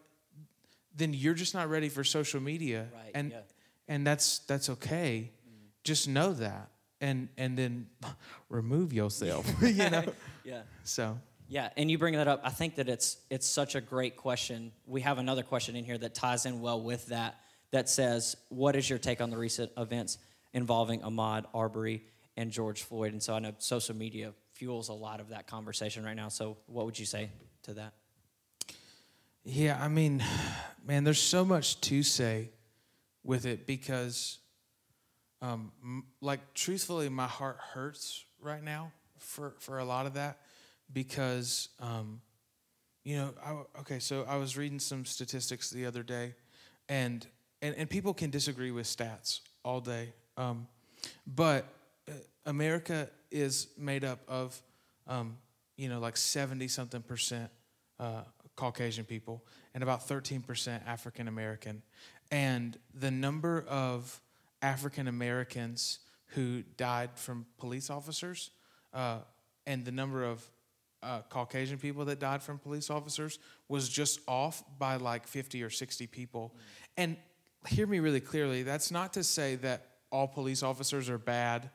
then 0.95 1.13
you're 1.13 1.33
just 1.33 1.53
not 1.53 1.69
ready 1.69 1.89
for 1.89 2.03
social 2.03 2.39
media, 2.41 2.87
Right, 2.93 3.11
and 3.13 3.31
yeah. 3.31 3.39
and 3.87 4.05
that's 4.05 4.39
that's 4.39 4.69
okay. 4.69 5.31
Mm. 5.47 5.67
Just 5.83 6.07
know 6.07 6.33
that, 6.33 6.69
and 7.01 7.29
and 7.37 7.57
then 7.57 7.87
remove 8.49 8.93
yourself. 8.93 9.45
you 9.61 9.89
know. 9.89 10.03
yeah. 10.43 10.61
So 10.83 11.17
Yeah, 11.47 11.69
and 11.77 11.89
you 11.91 11.97
bring 11.97 12.15
that 12.15 12.27
up. 12.27 12.41
I 12.43 12.49
think 12.49 12.75
that 12.75 12.87
it's 12.89 13.17
it's 13.29 13.47
such 13.47 13.75
a 13.75 13.81
great 13.81 14.15
question. 14.15 14.71
We 14.85 15.01
have 15.01 15.17
another 15.17 15.43
question 15.43 15.75
in 15.75 15.85
here 15.85 15.97
that 15.97 16.13
ties 16.13 16.45
in 16.45 16.61
well 16.61 16.81
with 16.81 17.07
that. 17.07 17.35
That 17.71 17.89
says, 17.89 18.35
"What 18.49 18.75
is 18.75 18.89
your 18.89 18.99
take 18.99 19.21
on 19.21 19.29
the 19.29 19.37
recent 19.37 19.71
events 19.77 20.17
involving 20.53 21.01
Ahmaud 21.01 21.45
Arbery 21.53 22.03
and 22.37 22.51
George 22.51 22.83
Floyd?" 22.83 23.11
And 23.11 23.21
so 23.21 23.33
I 23.33 23.39
know 23.39 23.53
social 23.57 23.95
media 23.95 24.33
fuels 24.55 24.89
a 24.89 24.93
lot 24.93 25.19
of 25.19 25.29
that 25.29 25.47
conversation 25.47 26.03
right 26.03 26.15
now. 26.15 26.29
So 26.29 26.57
what 26.67 26.85
would 26.85 26.97
you 26.97 27.05
say 27.05 27.29
to 27.63 27.73
that? 27.73 27.93
Yeah, 29.43 29.77
I 29.79 29.89
mean, 29.89 30.23
man, 30.87 31.03
there's 31.03 31.21
so 31.21 31.45
much 31.45 31.79
to 31.81 32.01
say 32.01 32.49
with 33.23 33.45
it 33.45 33.67
because, 33.67 34.39
um, 35.41 35.71
like, 36.19 36.53
truthfully, 36.55 37.09
my 37.09 37.27
heart 37.27 37.57
hurts 37.73 38.23
right 38.39 38.63
now 38.63 38.91
for 39.19 39.53
for 39.59 39.77
a 39.77 39.85
lot 39.85 40.07
of 40.07 40.15
that 40.15 40.39
because, 40.91 41.69
um, 41.79 42.21
you 43.03 43.17
know, 43.17 43.33
I, 43.45 43.79
okay, 43.81 43.99
so 43.99 44.25
I 44.27 44.37
was 44.37 44.57
reading 44.57 44.79
some 44.79 45.05
statistics 45.05 45.69
the 45.69 45.85
other 45.85 46.01
day, 46.01 46.33
and 46.89 47.27
and 47.61 47.75
and 47.75 47.87
people 47.87 48.15
can 48.15 48.31
disagree 48.31 48.71
with 48.71 48.87
stats 48.87 49.41
all 49.63 49.79
day, 49.79 50.13
um, 50.37 50.67
but 51.27 51.65
America 52.45 53.09
is 53.31 53.67
made 53.77 54.03
up 54.03 54.19
of, 54.27 54.61
um, 55.07 55.37
you 55.77 55.89
know, 55.89 55.99
like 55.99 56.17
seventy 56.17 56.67
something 56.67 57.01
percent 57.01 57.49
uh, 57.99 58.21
Caucasian 58.55 59.05
people 59.05 59.43
and 59.73 59.83
about 59.83 60.07
13% 60.07 60.79
African 60.87 61.27
American. 61.27 61.81
And 62.31 62.77
the 62.93 63.11
number 63.11 63.65
of 63.67 64.21
African 64.61 65.07
Americans 65.07 65.99
who 66.27 66.63
died 66.77 67.11
from 67.15 67.45
police 67.57 67.89
officers 67.89 68.51
uh, 68.93 69.19
and 69.67 69.85
the 69.85 69.91
number 69.91 70.23
of 70.23 70.43
uh, 71.03 71.21
Caucasian 71.29 71.77
people 71.77 72.05
that 72.05 72.19
died 72.19 72.41
from 72.41 72.57
police 72.57 72.89
officers 72.89 73.37
was 73.69 73.89
just 73.89 74.19
off 74.27 74.63
by 74.79 74.95
like 74.95 75.27
50 75.27 75.61
or 75.61 75.69
60 75.69 76.07
people. 76.07 76.55
And 76.97 77.17
hear 77.67 77.85
me 77.85 77.99
really 77.99 78.19
clearly 78.19 78.63
that's 78.63 78.91
not 78.91 79.13
to 79.13 79.23
say 79.23 79.55
that 79.55 79.87
all 80.11 80.27
police 80.27 80.63
officers 80.63 81.09
are 81.09 81.17
bad 81.17 81.69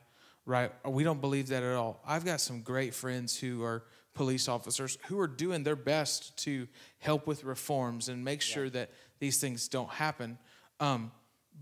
right? 0.51 0.71
We 0.85 1.05
don't 1.05 1.21
believe 1.21 1.47
that 1.47 1.63
at 1.63 1.75
all. 1.75 2.01
I've 2.05 2.25
got 2.25 2.41
some 2.41 2.61
great 2.61 2.93
friends 2.93 3.39
who 3.39 3.63
are 3.63 3.83
police 4.13 4.49
officers 4.49 4.97
who 5.05 5.17
are 5.17 5.27
doing 5.27 5.63
their 5.63 5.77
best 5.77 6.37
to 6.43 6.67
help 6.99 7.25
with 7.25 7.45
reforms 7.45 8.09
and 8.09 8.23
make 8.23 8.41
sure 8.41 8.69
that 8.69 8.91
these 9.19 9.39
things 9.39 9.69
don't 9.69 9.89
happen. 9.89 10.37
Um, 10.81 11.11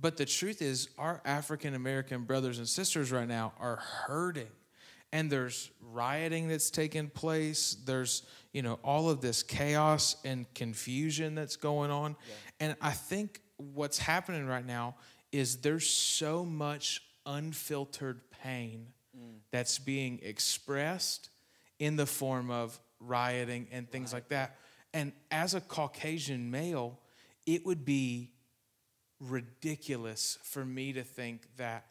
but 0.02 0.18
the 0.18 0.26
truth 0.26 0.62
is, 0.64 0.90
our 0.98 1.22
African 1.24 1.76
American 1.76 2.24
brothers 2.24 2.58
and 2.58 2.68
sisters 2.68 3.12
right 3.12 3.28
now 3.28 3.54
are 3.60 3.76
hurting. 3.76 4.48
And 5.12 5.32
there's 5.32 5.70
rioting 5.92 6.48
that's 6.48 6.72
taking 6.72 7.10
place. 7.10 7.76
There's, 7.86 8.24
you 8.54 8.62
know, 8.62 8.80
all 8.84 9.10
of 9.10 9.22
this 9.22 9.44
chaos 9.44 10.16
and 10.26 10.52
confusion 10.54 11.36
that's 11.36 11.56
going 11.56 11.92
on. 11.92 12.16
And 12.60 12.76
I 12.82 12.92
think 12.92 13.42
what's 13.58 14.00
happening 14.00 14.48
right 14.48 14.66
now 14.66 14.96
is 15.32 15.58
there's 15.58 15.88
so 15.88 16.46
much 16.46 17.02
unfiltered 17.26 18.22
pain 18.42 18.88
mm. 19.18 19.40
that's 19.52 19.80
being 19.80 20.20
expressed 20.24 21.30
in 21.80 21.96
the 21.96 22.06
form 22.06 22.52
of 22.52 22.80
rioting 23.00 23.68
and 23.72 23.90
things 23.90 24.14
like 24.14 24.30
that. 24.30 24.58
And 24.94 25.12
as 25.32 25.54
a 25.54 25.62
Caucasian 25.62 26.52
male, 26.52 27.00
it 27.46 27.66
would 27.66 27.86
be 27.86 28.32
ridiculous 29.20 30.38
for 30.44 30.66
me 30.66 30.94
to 30.94 31.04
think 31.04 31.48
that 31.58 31.86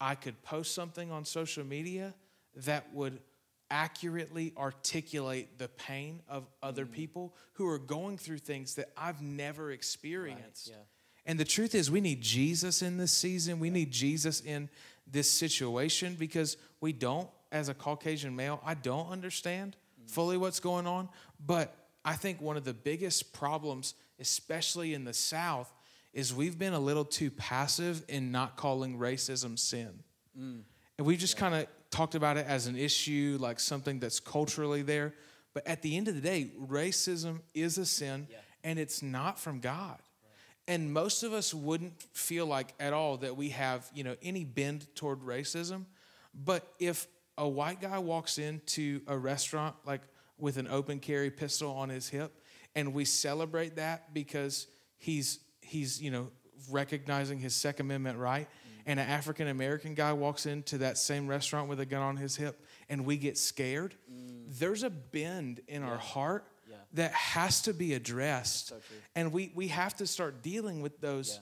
I 0.00 0.14
could 0.14 0.42
post 0.42 0.74
something 0.74 1.10
on 1.10 1.24
social 1.24 1.64
media 1.64 2.14
that 2.56 2.92
would 2.92 3.20
accurately 3.70 4.52
articulate 4.56 5.58
the 5.58 5.68
pain 5.68 6.20
of 6.28 6.46
other 6.62 6.84
mm. 6.84 6.92
people 6.92 7.34
who 7.54 7.66
are 7.68 7.78
going 7.78 8.18
through 8.18 8.38
things 8.38 8.74
that 8.74 8.90
I've 8.96 9.22
never 9.22 9.70
experienced. 9.70 10.68
yeah. 10.68 10.76
And 11.24 11.38
the 11.38 11.44
truth 11.44 11.74
is, 11.74 11.90
we 11.90 12.00
need 12.00 12.20
Jesus 12.20 12.82
in 12.82 12.98
this 12.98 13.12
season. 13.12 13.60
We 13.60 13.70
need 13.70 13.90
Jesus 13.92 14.40
in 14.40 14.68
this 15.06 15.30
situation 15.30 16.16
because 16.18 16.56
we 16.80 16.92
don't, 16.92 17.28
as 17.50 17.68
a 17.68 17.74
Caucasian 17.74 18.34
male, 18.34 18.60
I 18.64 18.74
don't 18.74 19.10
understand 19.10 19.76
fully 20.06 20.36
what's 20.36 20.60
going 20.60 20.86
on. 20.86 21.08
But 21.44 21.74
I 22.04 22.14
think 22.14 22.40
one 22.40 22.56
of 22.56 22.64
the 22.64 22.74
biggest 22.74 23.32
problems, 23.32 23.94
especially 24.18 24.94
in 24.94 25.04
the 25.04 25.14
South, 25.14 25.72
is 26.12 26.34
we've 26.34 26.58
been 26.58 26.72
a 26.72 26.80
little 26.80 27.04
too 27.04 27.30
passive 27.30 28.04
in 28.08 28.32
not 28.32 28.56
calling 28.56 28.98
racism 28.98 29.58
sin. 29.58 30.02
Mm. 30.38 30.62
And 30.98 31.06
we 31.06 31.16
just 31.16 31.36
kind 31.36 31.54
of 31.54 31.66
talked 31.90 32.14
about 32.14 32.36
it 32.36 32.46
as 32.46 32.66
an 32.66 32.76
issue, 32.76 33.38
like 33.40 33.60
something 33.60 33.98
that's 33.98 34.20
culturally 34.20 34.82
there. 34.82 35.14
But 35.54 35.66
at 35.66 35.82
the 35.82 35.96
end 35.96 36.08
of 36.08 36.14
the 36.14 36.20
day, 36.20 36.50
racism 36.60 37.40
is 37.54 37.78
a 37.78 37.86
sin 37.86 38.26
and 38.64 38.78
it's 38.78 39.02
not 39.02 39.38
from 39.38 39.60
God. 39.60 39.98
And 40.68 40.92
most 40.92 41.22
of 41.22 41.32
us 41.32 41.52
wouldn't 41.52 42.00
feel 42.12 42.46
like 42.46 42.74
at 42.78 42.92
all 42.92 43.16
that 43.18 43.36
we 43.36 43.50
have, 43.50 43.90
you 43.92 44.04
know, 44.04 44.16
any 44.22 44.44
bend 44.44 44.86
toward 44.94 45.20
racism. 45.20 45.86
But 46.34 46.66
if 46.78 47.08
a 47.36 47.48
white 47.48 47.80
guy 47.80 47.98
walks 47.98 48.38
into 48.38 49.00
a 49.06 49.16
restaurant 49.16 49.74
like 49.84 50.02
with 50.38 50.56
an 50.56 50.68
open 50.68 50.98
carry 50.98 51.30
pistol 51.30 51.72
on 51.72 51.88
his 51.88 52.08
hip 52.08 52.32
and 52.74 52.94
we 52.94 53.04
celebrate 53.04 53.76
that 53.76 54.14
because 54.14 54.66
he's 54.98 55.40
he's, 55.60 56.00
you 56.00 56.10
know, 56.10 56.28
recognizing 56.70 57.38
his 57.38 57.54
second 57.54 57.86
amendment 57.86 58.18
right, 58.18 58.48
mm-hmm. 58.48 58.80
and 58.86 59.00
an 59.00 59.08
African 59.08 59.48
American 59.48 59.94
guy 59.94 60.12
walks 60.12 60.46
into 60.46 60.78
that 60.78 60.96
same 60.96 61.26
restaurant 61.26 61.68
with 61.68 61.80
a 61.80 61.86
gun 61.86 62.02
on 62.02 62.16
his 62.16 62.36
hip 62.36 62.64
and 62.88 63.04
we 63.04 63.16
get 63.16 63.36
scared, 63.36 63.94
mm. 64.12 64.44
there's 64.58 64.82
a 64.82 64.90
bend 64.90 65.60
in 65.68 65.82
our 65.82 65.98
heart 65.98 66.44
Yeah. 66.44 66.51
That 66.94 67.12
has 67.12 67.62
to 67.62 67.72
be 67.74 67.94
addressed. 67.94 68.68
So. 68.68 68.76
And 69.14 69.32
we, 69.32 69.52
we 69.54 69.68
have 69.68 69.94
to 69.96 70.06
start 70.06 70.42
dealing 70.42 70.82
with 70.82 71.00
those 71.00 71.34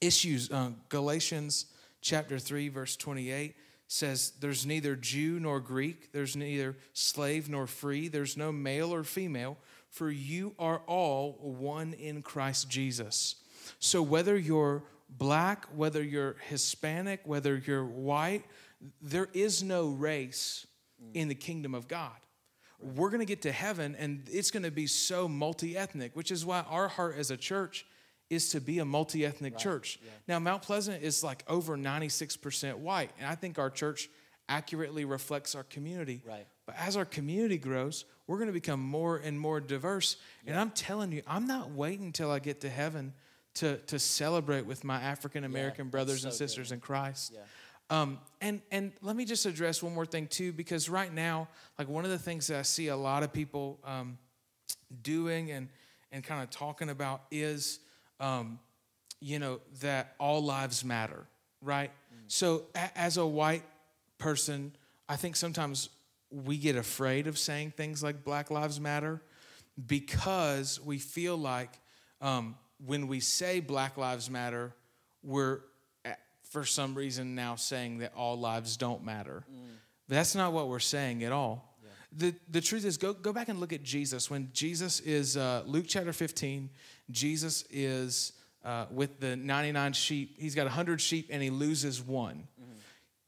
Yeah. 0.00 0.08
issues. 0.08 0.50
Um, 0.52 0.80
Galatians 0.88 1.66
chapter 2.00 2.38
3, 2.38 2.68
verse 2.68 2.96
28 2.96 3.54
says, 3.86 4.32
There's 4.40 4.64
neither 4.66 4.96
Jew 4.96 5.40
nor 5.40 5.60
Greek, 5.60 6.12
there's 6.12 6.36
neither 6.36 6.76
slave 6.92 7.48
nor 7.48 7.66
free, 7.66 8.08
there's 8.08 8.36
no 8.36 8.52
male 8.52 8.92
or 8.94 9.04
female, 9.04 9.56
for 9.90 10.10
you 10.10 10.54
are 10.58 10.82
all 10.86 11.32
one 11.40 11.92
in 11.94 12.22
Christ 12.22 12.68
Jesus. 12.68 13.36
So 13.78 14.02
whether 14.02 14.36
you're 14.36 14.84
black, 15.08 15.66
whether 15.74 16.02
you're 16.02 16.36
Hispanic, 16.48 17.20
whether 17.24 17.62
you're 17.66 17.84
white, 17.84 18.44
there 19.00 19.28
is 19.32 19.62
no 19.62 19.88
race 19.88 20.66
in 21.14 21.28
the 21.28 21.34
kingdom 21.34 21.74
of 21.74 21.88
God. 21.88 22.12
We're 22.80 23.10
going 23.10 23.20
to 23.20 23.26
get 23.26 23.42
to 23.42 23.52
heaven 23.52 23.96
and 23.98 24.22
it's 24.30 24.50
going 24.50 24.62
to 24.62 24.70
be 24.70 24.86
so 24.86 25.28
multi 25.28 25.76
ethnic, 25.76 26.14
which 26.14 26.30
is 26.30 26.44
why 26.44 26.64
our 26.68 26.88
heart 26.88 27.16
as 27.18 27.30
a 27.30 27.36
church 27.36 27.86
is 28.30 28.50
to 28.50 28.60
be 28.60 28.78
a 28.78 28.84
multi 28.84 29.24
ethnic 29.24 29.56
church. 29.56 29.98
Now, 30.26 30.38
Mount 30.38 30.62
Pleasant 30.62 31.02
is 31.02 31.24
like 31.24 31.44
over 31.48 31.76
96% 31.76 32.76
white, 32.76 33.10
and 33.18 33.26
I 33.26 33.34
think 33.34 33.58
our 33.58 33.70
church 33.70 34.08
accurately 34.48 35.04
reflects 35.04 35.54
our 35.54 35.64
community. 35.64 36.22
Right. 36.26 36.46
But 36.66 36.76
as 36.78 36.96
our 36.96 37.04
community 37.04 37.58
grows, 37.58 38.04
we're 38.26 38.36
going 38.36 38.48
to 38.48 38.52
become 38.52 38.80
more 38.80 39.16
and 39.16 39.40
more 39.40 39.60
diverse. 39.60 40.16
And 40.46 40.58
I'm 40.58 40.70
telling 40.70 41.12
you, 41.12 41.22
I'm 41.26 41.46
not 41.46 41.70
waiting 41.70 42.06
until 42.06 42.30
I 42.30 42.38
get 42.38 42.60
to 42.62 42.68
heaven 42.68 43.14
to, 43.54 43.78
to 43.78 43.98
celebrate 43.98 44.66
with 44.66 44.84
my 44.84 45.00
African 45.00 45.44
American 45.44 45.86
that's 45.86 45.92
brothers 45.92 46.24
and 46.24 46.32
so 46.32 46.38
good. 46.38 46.48
sisters 46.48 46.72
in 46.72 46.80
Christ. 46.80 47.32
Yeah. 47.34 47.40
Um, 47.90 48.18
and 48.40 48.60
and 48.70 48.92
let 49.00 49.16
me 49.16 49.24
just 49.24 49.46
address 49.46 49.82
one 49.82 49.94
more 49.94 50.06
thing 50.06 50.26
too, 50.26 50.52
because 50.52 50.88
right 50.88 51.12
now, 51.12 51.48
like 51.78 51.88
one 51.88 52.04
of 52.04 52.10
the 52.10 52.18
things 52.18 52.46
that 52.48 52.58
I 52.58 52.62
see 52.62 52.88
a 52.88 52.96
lot 52.96 53.22
of 53.22 53.32
people 53.32 53.78
um, 53.84 54.18
doing 55.02 55.50
and 55.50 55.68
and 56.12 56.22
kind 56.24 56.42
of 56.42 56.50
talking 56.50 56.90
about 56.90 57.22
is, 57.30 57.80
um, 58.20 58.58
you 59.20 59.38
know, 59.38 59.60
that 59.80 60.14
all 60.18 60.42
lives 60.42 60.84
matter, 60.84 61.26
right? 61.62 61.90
So 62.28 62.64
a- 62.74 62.98
as 62.98 63.16
a 63.16 63.26
white 63.26 63.64
person, 64.18 64.72
I 65.08 65.16
think 65.16 65.36
sometimes 65.36 65.88
we 66.30 66.58
get 66.58 66.76
afraid 66.76 67.26
of 67.26 67.38
saying 67.38 67.72
things 67.72 68.02
like 68.02 68.22
Black 68.24 68.50
Lives 68.50 68.80
Matter 68.80 69.22
because 69.86 70.80
we 70.84 70.98
feel 70.98 71.36
like 71.36 71.70
um, 72.20 72.56
when 72.84 73.08
we 73.08 73.20
say 73.20 73.60
Black 73.60 73.96
Lives 73.96 74.28
Matter, 74.28 74.74
we're 75.22 75.60
for 76.50 76.64
some 76.64 76.94
reason 76.94 77.34
now 77.34 77.54
saying 77.56 77.98
that 77.98 78.12
all 78.16 78.38
lives 78.38 78.76
don't 78.76 79.04
matter. 79.04 79.44
That's 80.08 80.34
not 80.34 80.52
what 80.52 80.68
we're 80.68 80.78
saying 80.78 81.22
at 81.24 81.32
all. 81.32 81.76
The, 82.10 82.34
the 82.50 82.62
truth 82.62 82.86
is, 82.86 82.96
go, 82.96 83.12
go 83.12 83.34
back 83.34 83.50
and 83.50 83.60
look 83.60 83.74
at 83.74 83.82
Jesus. 83.82 84.30
When 84.30 84.48
Jesus 84.54 85.00
is, 85.00 85.36
uh, 85.36 85.62
Luke 85.66 85.84
chapter 85.86 86.14
15, 86.14 86.70
Jesus 87.10 87.64
is 87.70 88.32
uh, 88.64 88.86
with 88.90 89.20
the 89.20 89.36
99 89.36 89.92
sheep. 89.92 90.36
He's 90.38 90.54
got 90.54 90.64
100 90.64 91.02
sheep 91.02 91.28
and 91.30 91.42
he 91.42 91.50
loses 91.50 92.00
one. 92.02 92.48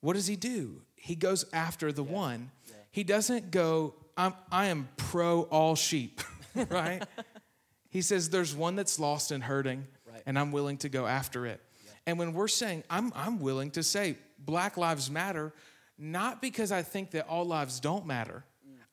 What 0.00 0.14
does 0.14 0.26
he 0.26 0.36
do? 0.36 0.80
He 0.96 1.14
goes 1.14 1.44
after 1.52 1.92
the 1.92 2.02
one. 2.02 2.50
He 2.90 3.04
doesn't 3.04 3.50
go, 3.50 3.94
I'm, 4.16 4.32
I 4.50 4.66
am 4.66 4.88
pro 4.96 5.42
all 5.42 5.76
sheep, 5.76 6.22
right? 6.70 7.02
he 7.90 8.00
says, 8.00 8.30
There's 8.30 8.54
one 8.54 8.76
that's 8.76 8.98
lost 8.98 9.30
and 9.30 9.44
hurting, 9.44 9.86
Right. 10.10 10.22
and 10.26 10.38
I'm 10.38 10.52
willing 10.52 10.78
to 10.78 10.88
go 10.88 11.06
after 11.06 11.46
it. 11.46 11.60
And 12.06 12.18
when 12.18 12.32
we're 12.32 12.48
saying, 12.48 12.84
I'm, 12.90 13.12
I'm 13.14 13.40
willing 13.40 13.70
to 13.72 13.82
say 13.82 14.16
Black 14.38 14.76
Lives 14.76 15.10
Matter, 15.10 15.52
not 15.98 16.40
because 16.40 16.72
I 16.72 16.82
think 16.82 17.10
that 17.12 17.28
all 17.28 17.44
lives 17.44 17.78
don't 17.80 18.06
matter. 18.06 18.44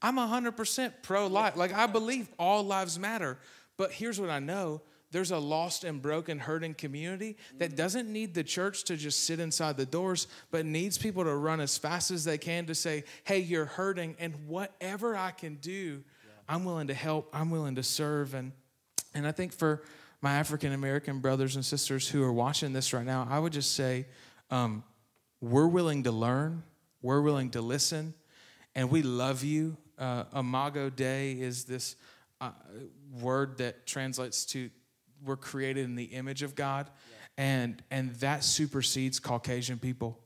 I'm 0.01 0.17
100% 0.17 0.93
pro 1.01 1.27
life. 1.27 1.55
Like, 1.55 1.73
I 1.73 1.87
believe 1.87 2.29
all 2.37 2.63
lives 2.63 2.99
matter. 2.99 3.39
But 3.77 3.91
here's 3.91 4.19
what 4.19 4.29
I 4.29 4.39
know 4.39 4.81
there's 5.11 5.31
a 5.31 5.37
lost 5.37 5.85
and 5.85 6.01
broken, 6.01 6.37
hurting 6.37 6.73
community 6.73 7.37
that 7.59 7.69
mm-hmm. 7.69 7.77
doesn't 7.77 8.11
need 8.11 8.33
the 8.33 8.43
church 8.43 8.83
to 8.83 8.97
just 8.97 9.23
sit 9.23 9.39
inside 9.39 9.77
the 9.77 9.85
doors, 9.85 10.27
but 10.51 10.65
needs 10.65 10.97
people 10.97 11.23
to 11.23 11.33
run 11.33 11.61
as 11.61 11.77
fast 11.77 12.11
as 12.11 12.25
they 12.25 12.37
can 12.37 12.65
to 12.65 12.75
say, 12.75 13.05
hey, 13.23 13.39
you're 13.39 13.65
hurting, 13.65 14.17
and 14.19 14.35
whatever 14.47 15.15
I 15.15 15.31
can 15.31 15.55
do, 15.55 16.03
I'm 16.49 16.65
willing 16.65 16.87
to 16.87 16.93
help, 16.93 17.29
I'm 17.33 17.51
willing 17.51 17.75
to 17.75 17.83
serve. 17.83 18.33
And, 18.33 18.51
and 19.13 19.25
I 19.25 19.31
think 19.31 19.53
for 19.53 19.81
my 20.21 20.33
African 20.33 20.73
American 20.73 21.19
brothers 21.19 21.55
and 21.55 21.63
sisters 21.63 22.07
who 22.07 22.23
are 22.23 22.33
watching 22.33 22.73
this 22.73 22.93
right 22.93 23.05
now, 23.05 23.27
I 23.29 23.39
would 23.39 23.53
just 23.53 23.75
say, 23.75 24.05
um, 24.49 24.83
we're 25.41 25.67
willing 25.67 26.03
to 26.03 26.11
learn, 26.11 26.63
we're 27.01 27.21
willing 27.21 27.51
to 27.51 27.61
listen, 27.61 28.13
and 28.75 28.89
we 28.89 29.03
love 29.03 29.43
you. 29.43 29.77
Uh, 29.97 30.23
Imago 30.35 30.89
Dei 30.89 31.33
is 31.33 31.65
this 31.65 31.95
uh, 32.41 32.51
word 33.21 33.57
that 33.59 33.85
translates 33.85 34.45
to 34.45 34.69
we're 35.25 35.35
created 35.35 35.85
in 35.85 35.95
the 35.95 36.05
image 36.05 36.43
of 36.43 36.55
God, 36.55 36.89
and 37.37 37.81
and 37.91 38.15
that 38.15 38.43
supersedes 38.43 39.19
Caucasian 39.19 39.79
people. 39.79 40.19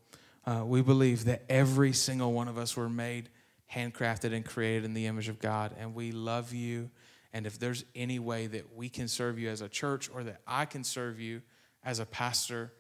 Uh, 0.45 0.63
we 0.65 0.81
believe 0.81 1.25
that 1.25 1.43
every 1.49 1.93
single 1.93 2.33
one 2.33 2.47
of 2.47 2.57
us 2.57 2.75
were 2.75 2.89
made, 2.89 3.29
handcrafted, 3.73 4.33
and 4.33 4.43
created 4.45 4.85
in 4.85 4.93
the 4.93 5.05
image 5.05 5.29
of 5.29 5.39
God, 5.39 5.75
and 5.79 5.93
we 5.93 6.11
love 6.11 6.53
you. 6.53 6.89
And 7.33 7.45
if 7.45 7.59
there's 7.59 7.85
any 7.95 8.19
way 8.19 8.47
that 8.47 8.75
we 8.75 8.89
can 8.89 9.07
serve 9.07 9.39
you 9.39 9.49
as 9.49 9.61
a 9.61 9.69
church, 9.69 10.09
or 10.13 10.23
that 10.23 10.41
I 10.45 10.65
can 10.65 10.83
serve 10.83 11.19
you 11.19 11.41
as 11.83 11.99
a 11.99 12.05
pastor, 12.05 12.73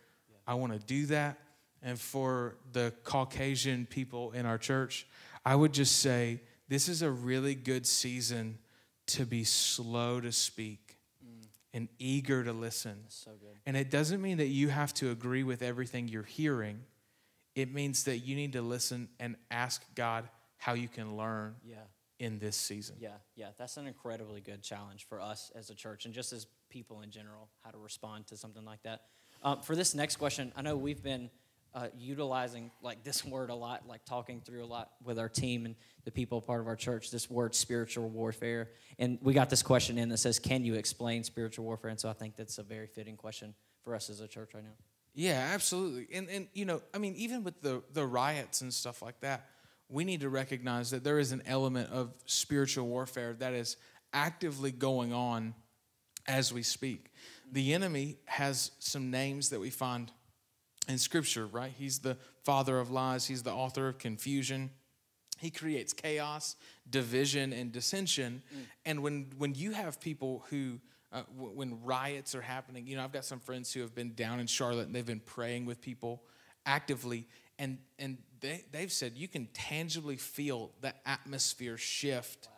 I 0.45 0.55
want 0.55 0.73
to 0.73 0.79
do 0.79 1.05
that. 1.07 1.39
And 1.81 1.99
for 1.99 2.57
the 2.73 2.93
Caucasian 3.03 3.85
people 3.85 4.31
in 4.31 4.45
our 4.45 4.57
church, 4.57 5.07
I 5.45 5.55
would 5.55 5.73
just 5.73 5.99
say 5.99 6.41
this 6.67 6.87
is 6.87 7.01
a 7.01 7.09
really 7.09 7.55
good 7.55 7.87
season 7.87 8.59
to 9.07 9.25
be 9.25 9.43
slow 9.43 10.21
to 10.21 10.31
speak 10.31 10.97
mm. 11.25 11.45
and 11.73 11.89
eager 11.97 12.43
to 12.43 12.53
listen. 12.53 13.05
So 13.07 13.31
good. 13.31 13.57
And 13.65 13.75
it 13.75 13.89
doesn't 13.89 14.21
mean 14.21 14.37
that 14.37 14.47
you 14.47 14.69
have 14.69 14.93
to 14.95 15.09
agree 15.09 15.43
with 15.43 15.61
everything 15.61 16.07
you're 16.07 16.23
hearing. 16.23 16.81
It 17.55 17.73
means 17.73 18.03
that 18.03 18.19
you 18.19 18.35
need 18.35 18.53
to 18.53 18.61
listen 18.61 19.09
and 19.19 19.35
ask 19.49 19.83
God 19.95 20.29
how 20.57 20.73
you 20.73 20.87
can 20.87 21.17
learn 21.17 21.55
Yeah. 21.65 21.77
In 22.21 22.37
this 22.37 22.55
season. 22.55 22.97
Yeah, 22.99 23.09
yeah, 23.35 23.47
that's 23.57 23.77
an 23.77 23.87
incredibly 23.87 24.41
good 24.41 24.61
challenge 24.61 25.07
for 25.09 25.19
us 25.19 25.51
as 25.55 25.71
a 25.71 25.75
church 25.75 26.05
and 26.05 26.13
just 26.13 26.31
as 26.33 26.45
people 26.69 27.01
in 27.01 27.09
general, 27.09 27.49
how 27.63 27.71
to 27.71 27.79
respond 27.79 28.27
to 28.27 28.37
something 28.37 28.63
like 28.63 28.83
that. 28.83 29.01
Um, 29.43 29.61
for 29.61 29.75
this 29.75 29.95
next 29.95 30.17
question, 30.17 30.53
I 30.55 30.61
know 30.61 30.77
we've 30.77 31.01
been 31.01 31.31
uh, 31.73 31.87
utilizing 31.97 32.69
like 32.83 33.03
this 33.03 33.25
word 33.25 33.49
a 33.49 33.55
lot, 33.55 33.87
like 33.87 34.05
talking 34.05 34.39
through 34.45 34.63
a 34.63 34.67
lot 34.67 34.91
with 35.03 35.17
our 35.17 35.29
team 35.29 35.65
and 35.65 35.75
the 36.05 36.11
people 36.11 36.39
part 36.41 36.61
of 36.61 36.67
our 36.67 36.75
church. 36.75 37.09
This 37.09 37.27
word, 37.27 37.55
spiritual 37.55 38.07
warfare, 38.07 38.69
and 38.99 39.17
we 39.23 39.33
got 39.33 39.49
this 39.49 39.63
question 39.63 39.97
in 39.97 40.09
that 40.09 40.17
says, 40.17 40.37
"Can 40.37 40.63
you 40.63 40.75
explain 40.75 41.23
spiritual 41.23 41.65
warfare?" 41.65 41.89
And 41.89 41.99
so 41.99 42.07
I 42.07 42.13
think 42.13 42.35
that's 42.35 42.59
a 42.59 42.63
very 42.63 42.85
fitting 42.85 43.17
question 43.17 43.55
for 43.83 43.95
us 43.95 44.11
as 44.11 44.19
a 44.19 44.27
church 44.27 44.53
right 44.53 44.63
now. 44.63 44.75
Yeah, 45.15 45.49
absolutely. 45.53 46.07
And 46.15 46.29
and 46.29 46.47
you 46.53 46.65
know, 46.65 46.83
I 46.93 46.99
mean, 46.99 47.15
even 47.15 47.43
with 47.43 47.61
the 47.61 47.81
the 47.93 48.05
riots 48.05 48.61
and 48.61 48.71
stuff 48.71 49.01
like 49.01 49.19
that, 49.21 49.47
we 49.91 50.03
need 50.03 50.21
to 50.21 50.29
recognize 50.29 50.89
that 50.91 51.03
there 51.03 51.19
is 51.19 51.31
an 51.31 51.43
element 51.45 51.91
of 51.91 52.13
spiritual 52.25 52.87
warfare 52.87 53.33
that 53.39 53.53
is 53.53 53.77
actively 54.13 54.71
going 54.71 55.13
on 55.13 55.53
as 56.27 56.53
we 56.53 56.63
speak. 56.63 57.11
The 57.51 57.73
enemy 57.73 58.17
has 58.25 58.71
some 58.79 59.11
names 59.11 59.49
that 59.49 59.59
we 59.59 59.69
find 59.69 60.11
in 60.87 60.97
scripture, 60.97 61.45
right? 61.45 61.71
He's 61.77 61.99
the 61.99 62.17
father 62.43 62.79
of 62.79 62.89
lies, 62.89 63.25
he's 63.27 63.43
the 63.43 63.51
author 63.51 63.87
of 63.87 63.97
confusion. 63.97 64.71
He 65.37 65.49
creates 65.49 65.91
chaos, 65.91 66.55
division, 66.87 67.51
and 67.51 67.71
dissension. 67.71 68.43
And 68.85 69.01
when 69.01 69.31
when 69.37 69.55
you 69.55 69.71
have 69.71 69.99
people 69.99 70.45
who 70.51 70.79
uh, 71.11 71.23
w- 71.35 71.55
when 71.55 71.83
riots 71.83 72.35
are 72.35 72.41
happening, 72.41 72.85
you 72.85 72.95
know, 72.95 73.03
I've 73.03 73.11
got 73.11 73.25
some 73.25 73.39
friends 73.39 73.73
who 73.73 73.81
have 73.81 73.95
been 73.95 74.13
down 74.13 74.39
in 74.39 74.45
Charlotte 74.45 74.85
and 74.85 74.95
they've 74.95 75.05
been 75.05 75.19
praying 75.19 75.65
with 75.65 75.81
people 75.81 76.21
actively, 76.65 77.27
and 77.61 77.77
and 77.99 78.17
they 78.41 78.65
they've 78.71 78.91
said 78.91 79.13
you 79.15 79.27
can 79.27 79.47
tangibly 79.53 80.17
feel 80.17 80.71
the 80.81 80.93
atmosphere 81.05 81.77
shift 81.77 82.49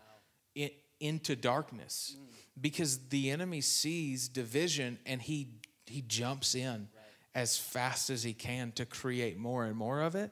in, 0.56 0.72
into 1.00 1.36
darkness 1.36 2.16
because 2.60 3.10
the 3.10 3.30
enemy 3.30 3.62
sees 3.62 4.30
division 4.30 4.98
and 5.06 5.22
he 5.22 5.50
he 5.86 6.02
jumps 6.02 6.56
in 6.56 6.88
as 7.36 7.58
fast 7.58 8.10
as 8.10 8.24
he 8.24 8.34
can 8.34 8.72
to 8.72 8.86
create 8.86 9.38
more 9.38 9.66
and 9.66 9.76
more 9.76 10.02
of 10.02 10.16
it. 10.16 10.32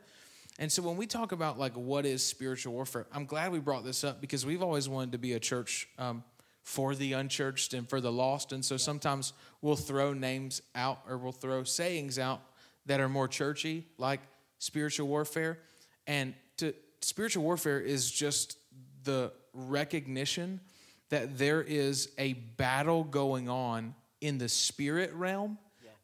And 0.59 0.71
so 0.71 0.81
when 0.83 0.95
we 0.97 1.07
talk 1.07 1.31
about 1.31 1.59
like 1.59 1.75
what 1.75 2.05
is 2.05 2.25
spiritual 2.25 2.73
warfare, 2.73 3.07
I'm 3.11 3.25
glad 3.25 3.51
we 3.51 3.59
brought 3.59 3.83
this 3.83 4.03
up 4.03 4.21
because 4.21 4.45
we've 4.45 4.61
always 4.61 4.87
wanted 4.87 5.13
to 5.13 5.17
be 5.17 5.33
a 5.33 5.39
church 5.39 5.89
um, 5.97 6.23
for 6.61 6.93
the 6.93 7.13
unchurched 7.13 7.73
and 7.73 7.89
for 7.89 7.99
the 7.99 8.11
lost. 8.11 8.53
And 8.53 8.63
so 8.63 8.77
sometimes 8.77 9.33
we'll 9.61 9.75
throw 9.75 10.13
names 10.13 10.61
out 10.75 10.99
or 11.07 11.17
we'll 11.17 11.31
throw 11.31 11.63
sayings 11.63 12.19
out 12.19 12.41
that 12.85 12.99
are 12.99 13.09
more 13.09 13.27
churchy, 13.27 13.87
like 13.97 14.21
spiritual 14.61 15.07
warfare. 15.07 15.57
And 16.05 16.35
to 16.57 16.73
spiritual 17.01 17.43
warfare 17.43 17.79
is 17.79 18.09
just 18.09 18.57
the 19.03 19.31
recognition 19.53 20.61
that 21.09 21.37
there 21.37 21.61
is 21.61 22.09
a 22.17 22.33
battle 22.33 23.03
going 23.03 23.49
on 23.49 23.95
in 24.21 24.37
the 24.37 24.47
spirit 24.47 25.11
realm 25.13 25.57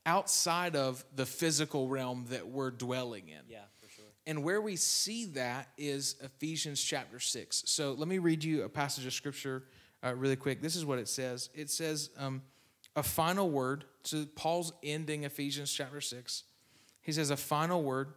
outside 0.08 0.76
of 0.76 1.04
the 1.16 1.26
physical 1.26 1.88
realm 1.90 2.26
that 2.30 2.48
we're 2.48 2.72
dwelling 2.72 3.28
in. 3.28 3.42
Yeah, 3.48 3.60
for 3.78 3.90
sure. 3.90 4.06
And 4.26 4.42
where 4.42 4.62
we 4.62 4.78
see 4.78 5.26
that 5.26 5.68
is 5.78 6.16
Ephesians 6.22 6.82
chapter 6.82 7.20
6. 7.20 7.64
So 7.66 7.92
let 7.92 8.08
me 8.08 8.18
read 8.18 8.44
you 8.44 8.64
a 8.64 8.70
passage 8.70 9.06
of 9.06 9.14
scripture 9.14 9.64
uh, 10.04 10.16
really 10.16 10.38
quick. 10.38 10.62
This 10.62 10.78
is 10.78 10.86
what 10.86 10.98
it 10.98 11.10
says 11.10 11.50
it 11.54 11.70
says, 11.70 12.10
um, 12.18 12.42
a 12.96 13.04
final 13.04 13.50
word. 13.50 13.84
So 14.04 14.26
Paul's 14.36 14.72
ending 14.82 15.26
Ephesians 15.26 15.72
chapter 15.72 16.02
6. 16.02 16.44
He 17.02 17.12
says, 17.12 17.30
a 17.30 17.38
final 17.38 17.84
word 17.84 18.14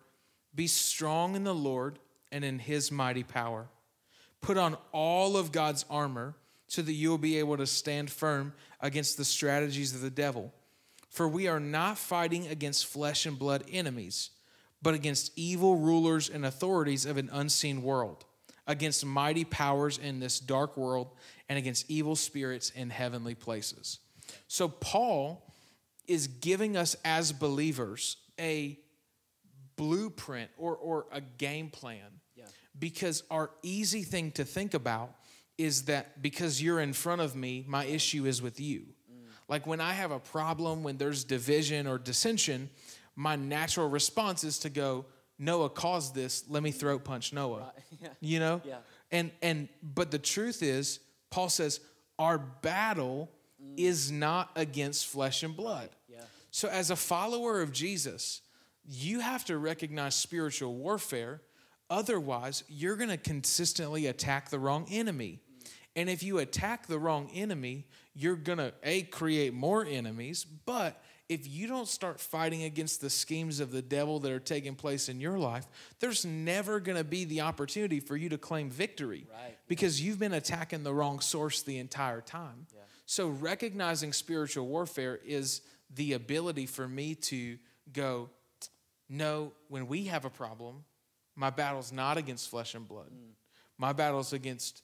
be 0.55 0.67
strong 0.67 1.37
in 1.37 1.45
the 1.45 1.55
Lord 1.55 1.99
and 2.33 2.45
in 2.45 2.59
his 2.59 2.91
mighty 2.91 3.23
power. 3.23 3.69
Put 4.41 4.57
on 4.57 4.77
all 4.93 5.37
of 5.37 5.53
God's 5.53 5.85
armor 5.91 6.35
so 6.67 6.83
that 6.83 6.93
you 6.93 7.11
will 7.11 7.19
be 7.19 7.39
able 7.39 7.57
to 7.57 7.67
stand 7.67 8.11
firm 8.11 8.53
against 8.81 9.17
the 9.17 9.25
strategies 9.25 9.95
of 9.95 10.01
the 10.01 10.11
devil. 10.11 10.53
For 11.09 11.29
we 11.29 11.49
are 11.49 11.61
not 11.61 11.99
fighting 11.99 12.47
against 12.47 12.87
flesh 12.87 13.27
and 13.27 13.39
blood 13.39 13.65
enemies, 13.71 14.31
but 14.81 14.95
against 14.95 15.33
evil 15.37 15.77
rulers 15.77 16.29
and 16.29 16.47
authorities 16.47 17.05
of 17.05 17.17
an 17.17 17.29
unseen 17.33 17.83
world, 17.83 18.25
against 18.67 19.05
mighty 19.05 19.45
powers 19.45 19.99
in 19.99 20.21
this 20.21 20.39
dark 20.39 20.77
world, 20.77 21.11
and 21.49 21.59
against 21.59 21.91
evil 21.91 22.15
spirits 22.15 22.71
in 22.71 22.91
heavenly 22.91 23.35
places. 23.35 23.99
So, 24.47 24.69
Paul 24.69 25.53
is 26.07 26.29
giving 26.29 26.77
us 26.77 26.95
as 27.05 27.33
believers 27.33 28.17
a 28.39 28.79
blueprint 29.81 30.51
or, 30.59 30.77
or 30.77 31.07
a 31.11 31.23
game 31.23 31.71
plan. 31.71 32.21
Yeah. 32.37 32.45
Because 32.79 33.23
our 33.31 33.51
easy 33.63 34.03
thing 34.03 34.31
to 34.33 34.45
think 34.45 34.75
about 34.75 35.15
is 35.57 35.85
that 35.85 36.21
because 36.21 36.63
you're 36.63 36.81
in 36.81 36.93
front 36.93 37.23
of 37.23 37.35
me, 37.35 37.65
my 37.67 37.87
issue 37.87 38.27
is 38.27 38.43
with 38.43 38.61
you. 38.61 38.81
Mm. 39.11 39.29
Like 39.49 39.67
when 39.67 39.81
I 39.81 39.93
have 39.93 40.11
a 40.11 40.19
problem, 40.19 40.83
when 40.83 40.99
there's 40.99 41.25
division 41.25 41.87
or 41.87 41.99
dissension, 41.99 42.69
my 43.17 43.37
natural 43.37 43.89
response 43.89 44.45
is 44.45 44.59
to 44.61 44.71
go, 44.71 45.07
Noah 45.39 45.71
caused 45.71 46.15
this, 46.15 46.45
let 46.49 46.63
me 46.63 46.71
throat 46.71 47.05
punch 47.05 47.33
Noah. 47.33 47.73
Yeah. 48.01 48.09
You 48.21 48.39
know? 48.39 48.63
Yeah. 48.65 48.77
And 49.11 49.31
and 49.43 49.69
but 49.83 50.11
the 50.11 50.19
truth 50.19 50.63
is, 50.63 51.01
Paul 51.29 51.51
says, 51.51 51.81
our 52.19 52.39
battle 52.39 53.31
mm. 53.63 53.75
is 53.77 54.11
not 54.11 54.51
against 54.57 55.07
flesh 55.07 55.43
and 55.43 55.55
blood. 55.55 55.91
Yeah. 56.09 56.21
So, 56.51 56.69
as 56.69 56.91
a 56.91 56.97
follower 56.97 57.61
of 57.61 57.73
Jesus, 57.73 58.41
you 58.85 59.21
have 59.21 59.45
to 59.47 59.59
recognize 59.59 60.15
spiritual 60.15 60.75
warfare. 60.75 61.41
Otherwise, 61.89 62.65
you're 62.69 62.97
going 62.97 63.11
to 63.11 63.17
consistently 63.17 64.07
attack 64.07 64.51
the 64.51 64.59
wrong 64.59 64.87
enemy. 64.91 65.41
And 65.97 66.09
if 66.09 66.23
you 66.23 66.39
attack 66.39 66.87
the 66.87 66.99
wrong 66.99 67.29
enemy, 67.35 67.87
you're 68.15 68.37
going 68.37 68.59
to, 68.59 68.73
A, 68.85 69.03
create 69.03 69.53
more 69.53 69.85
enemies. 69.85 70.45
But 70.45 71.03
if 71.29 71.49
you 71.49 71.67
don't 71.67 71.89
start 71.89 72.21
fighting 72.21 72.63
against 72.63 73.01
the 73.01 73.11
schemes 73.11 73.61
of 73.61 73.73
the 73.73 73.83
devil 73.83 74.19
that 74.21 74.31
are 74.33 74.39
taking 74.41 74.75
place 74.77 75.09
in 75.09 75.21
your 75.21 75.39
life, 75.39 75.67
there's 75.99 76.25
never 76.25 76.79
going 76.81 76.99
to 76.99 77.05
be 77.05 77.25
the 77.25 77.41
opportunity 77.41 77.99
for 78.01 78.17
you 78.17 78.29
to 78.29 78.39
claim 78.39 78.71
victory 78.71 79.27
Right. 79.33 79.57
because 79.69 80.01
you've 80.01 80.19
been 80.19 80.33
attacking 80.33 80.83
the 80.85 80.95
wrong 80.95 81.21
source 81.21 81.63
the 81.63 81.79
entire 81.79 82.21
time. 82.21 82.67
So, 83.07 83.29
recognizing 83.29 84.13
spiritual 84.13 84.69
warfare 84.69 85.19
is 85.25 85.63
the 85.93 86.13
ability 86.13 86.67
for 86.67 86.87
me 86.87 87.17
to 87.17 87.59
go, 87.93 88.31
no, 89.11 89.53
when 89.69 89.89
we 89.89 90.05
have 90.05 90.25
a 90.25 90.31
problem, 90.31 90.85
my 91.35 91.51
battle's 91.51 91.93
not 91.93 92.17
against 92.17 92.49
flesh 92.49 92.75
and 92.75 92.87
blood. 92.87 93.09
Mm. 93.09 93.33
My 93.77 93.93
battle's 93.93 94.33
against 94.33 94.83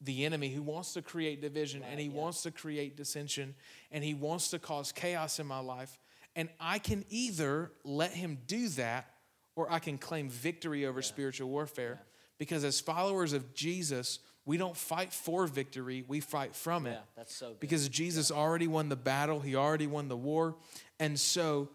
the 0.00 0.24
enemy 0.24 0.48
who 0.48 0.60
wants 0.60 0.92
to 0.94 1.02
create 1.02 1.40
division 1.40 1.82
and 1.88 2.00
he 2.00 2.08
wants 2.08 2.42
to 2.42 2.50
create 2.50 2.96
dissension 2.96 3.54
and 3.92 4.02
he 4.02 4.12
wants 4.12 4.48
to 4.48 4.58
cause 4.58 4.92
chaos 4.92 5.38
in 5.38 5.46
my 5.46 5.60
life. 5.60 5.98
And 6.36 6.48
I 6.58 6.78
can 6.80 7.04
either 7.08 7.70
let 7.84 8.10
him 8.10 8.38
do 8.46 8.68
that 8.70 9.08
or 9.54 9.70
I 9.70 9.78
can 9.78 9.98
claim 9.98 10.28
victory 10.28 10.84
over 10.84 11.00
spiritual 11.00 11.48
warfare. 11.48 12.00
Because 12.38 12.64
as 12.64 12.80
followers 12.80 13.32
of 13.32 13.54
Jesus, 13.54 14.18
we 14.44 14.56
don't 14.56 14.76
fight 14.76 15.12
for 15.12 15.46
victory, 15.46 16.04
we 16.08 16.18
fight 16.20 16.56
from 16.56 16.86
it 16.86 16.90
Yeah, 16.90 16.98
that's 17.16 17.34
so 17.34 17.50
good. 17.50 17.60
because 17.60 17.88
Jesus 17.88 18.32
already 18.32 18.66
won 18.66 18.88
the 18.88 18.96
battle, 18.96 19.38
he 19.38 19.54
already 19.54 19.86
won 19.86 20.08
the 20.08 20.16
war. 20.16 20.56
And 20.98 21.18
so 21.18 21.68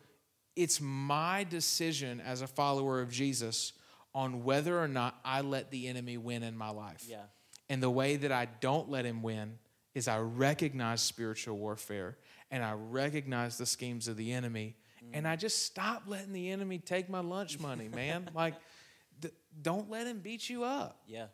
it's 0.60 0.82
my 0.82 1.46
decision 1.46 2.20
as 2.20 2.42
a 2.42 2.48
follower 2.48 3.00
of 3.00 3.10
Jesus 3.10 3.72
on 4.14 4.44
whether 4.44 4.78
or 4.78 4.90
not 4.90 5.18
I 5.24 5.40
let 5.40 5.72
the 5.72 5.88
enemy 5.88 6.18
win 6.18 6.44
in 6.44 6.58
my 6.58 6.70
life. 6.70 7.06
Yeah. 7.08 7.22
And 7.70 7.82
the 7.82 7.90
way 7.90 8.18
that 8.18 8.34
I 8.34 8.50
don't 8.60 8.90
let 8.90 9.06
him 9.06 9.22
win 9.22 9.58
is 9.96 10.10
I 10.10 10.20
recognize 10.20 11.00
spiritual 11.00 11.58
warfare 11.58 12.18
and 12.52 12.62
I 12.62 12.74
recognize 12.74 13.58
the 13.58 13.66
schemes 13.66 14.10
of 14.10 14.18
the 14.18 14.34
enemy 14.34 14.76
mm. 15.02 15.12
and 15.14 15.26
I 15.26 15.38
just 15.38 15.64
stop 15.64 16.04
letting 16.08 16.34
the 16.34 16.52
enemy 16.52 16.78
take 16.78 17.10
my 17.10 17.22
lunch 17.22 17.58
money, 17.58 17.88
man. 17.88 18.30
like 18.36 18.56
d- 19.18 19.30
don't 19.62 19.90
let 19.90 20.08
him 20.08 20.20
beat 20.20 20.50
you 20.50 20.66
up 20.66 21.00
Yeah. 21.08 21.28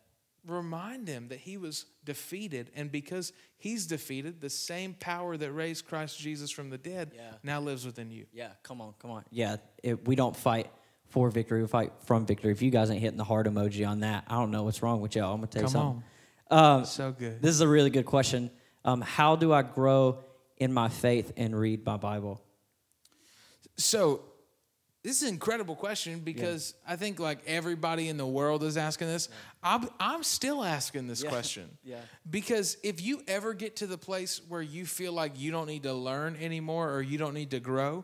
Remind 0.47 1.07
him 1.07 1.27
that 1.29 1.39
he 1.39 1.57
was 1.57 1.85
defeated 2.03 2.69
and 2.75 2.91
because 2.91 3.33
he's 3.57 3.85
defeated 3.87 4.41
the 4.41 4.49
same 4.49 4.93
power 4.93 5.37
that 5.37 5.51
raised 5.51 5.87
christ 5.87 6.19
jesus 6.19 6.51
from 6.51 6.69
the 6.69 6.77
dead 6.77 7.11
Yeah. 7.15 7.31
now 7.43 7.59
lives 7.59 7.85
within 7.85 8.11
you 8.11 8.25
Yeah, 8.33 8.49
come 8.63 8.81
on, 8.81 8.93
come 8.99 9.11
on. 9.11 9.23
Yeah, 9.31 9.57
it, 9.83 10.07
we 10.07 10.15
don't 10.15 10.35
fight 10.35 10.69
for 11.09 11.29
victory, 11.29 11.61
we 11.61 11.67
fight 11.67 11.93
from 12.05 12.25
victory. 12.25 12.51
If 12.51 12.61
you 12.61 12.71
guys 12.71 12.89
ain't 12.91 13.01
hitting 13.01 13.17
the 13.17 13.23
heart 13.23 13.47
emoji 13.47 13.87
on 13.87 14.01
that, 14.01 14.25
I 14.27 14.35
don't 14.35 14.51
know 14.51 14.63
what's 14.63 14.81
wrong 14.83 15.01
with 15.01 15.15
y'all. 15.15 15.33
I'm 15.33 15.37
gonna 15.41 15.47
tell 15.47 15.61
you 15.63 15.67
Come 15.67 15.71
something. 15.71 16.03
Um, 16.51 16.85
so 16.85 17.11
good 17.11 17.41
this 17.41 17.51
is 17.51 17.61
a 17.61 17.67
really 17.67 17.89
good 17.89 18.05
question. 18.05 18.51
Um, 18.83 19.01
how 19.01 19.35
do 19.35 19.51
I 19.53 19.61
grow 19.63 20.19
in 20.57 20.71
my 20.73 20.89
faith 20.89 21.33
and 21.37 21.57
read 21.57 21.85
my 21.85 21.97
Bible? 21.97 22.41
so 23.77 24.21
this 25.05 25.21
is 25.21 25.27
an 25.27 25.35
incredible 25.35 25.75
question 25.75 26.19
because 26.19 26.73
i 26.87 26.95
think 26.95 27.19
like 27.19 27.37
everybody 27.45 28.09
in 28.09 28.17
the 28.17 28.25
world 28.25 28.63
is 28.63 28.75
asking 28.75 29.07
this. 29.07 29.29
I'm, 29.63 29.87
I'm 29.99 30.23
still 30.23 30.63
asking 30.63 31.07
this 31.07 31.21
Yeah. 31.23 31.29
question. 31.29 31.69
Yeah. 31.83 31.97
because 32.29 32.77
if 32.83 33.01
you 33.01 33.21
ever 33.27 33.53
get 33.53 33.75
to 33.77 33.87
the 33.87 33.97
place 33.97 34.41
where 34.49 34.61
you 34.63 34.85
feel 34.85 35.13
like 35.13 35.39
you 35.39 35.51
don't 35.51 35.67
need 35.67 35.83
to 35.83 35.93
learn 35.93 36.35
anymore 36.41 36.91
or 36.91 37.01
you 37.03 37.17
don't 37.19 37.33
need 37.35 37.51
to 37.51 37.59
grow 37.59 38.03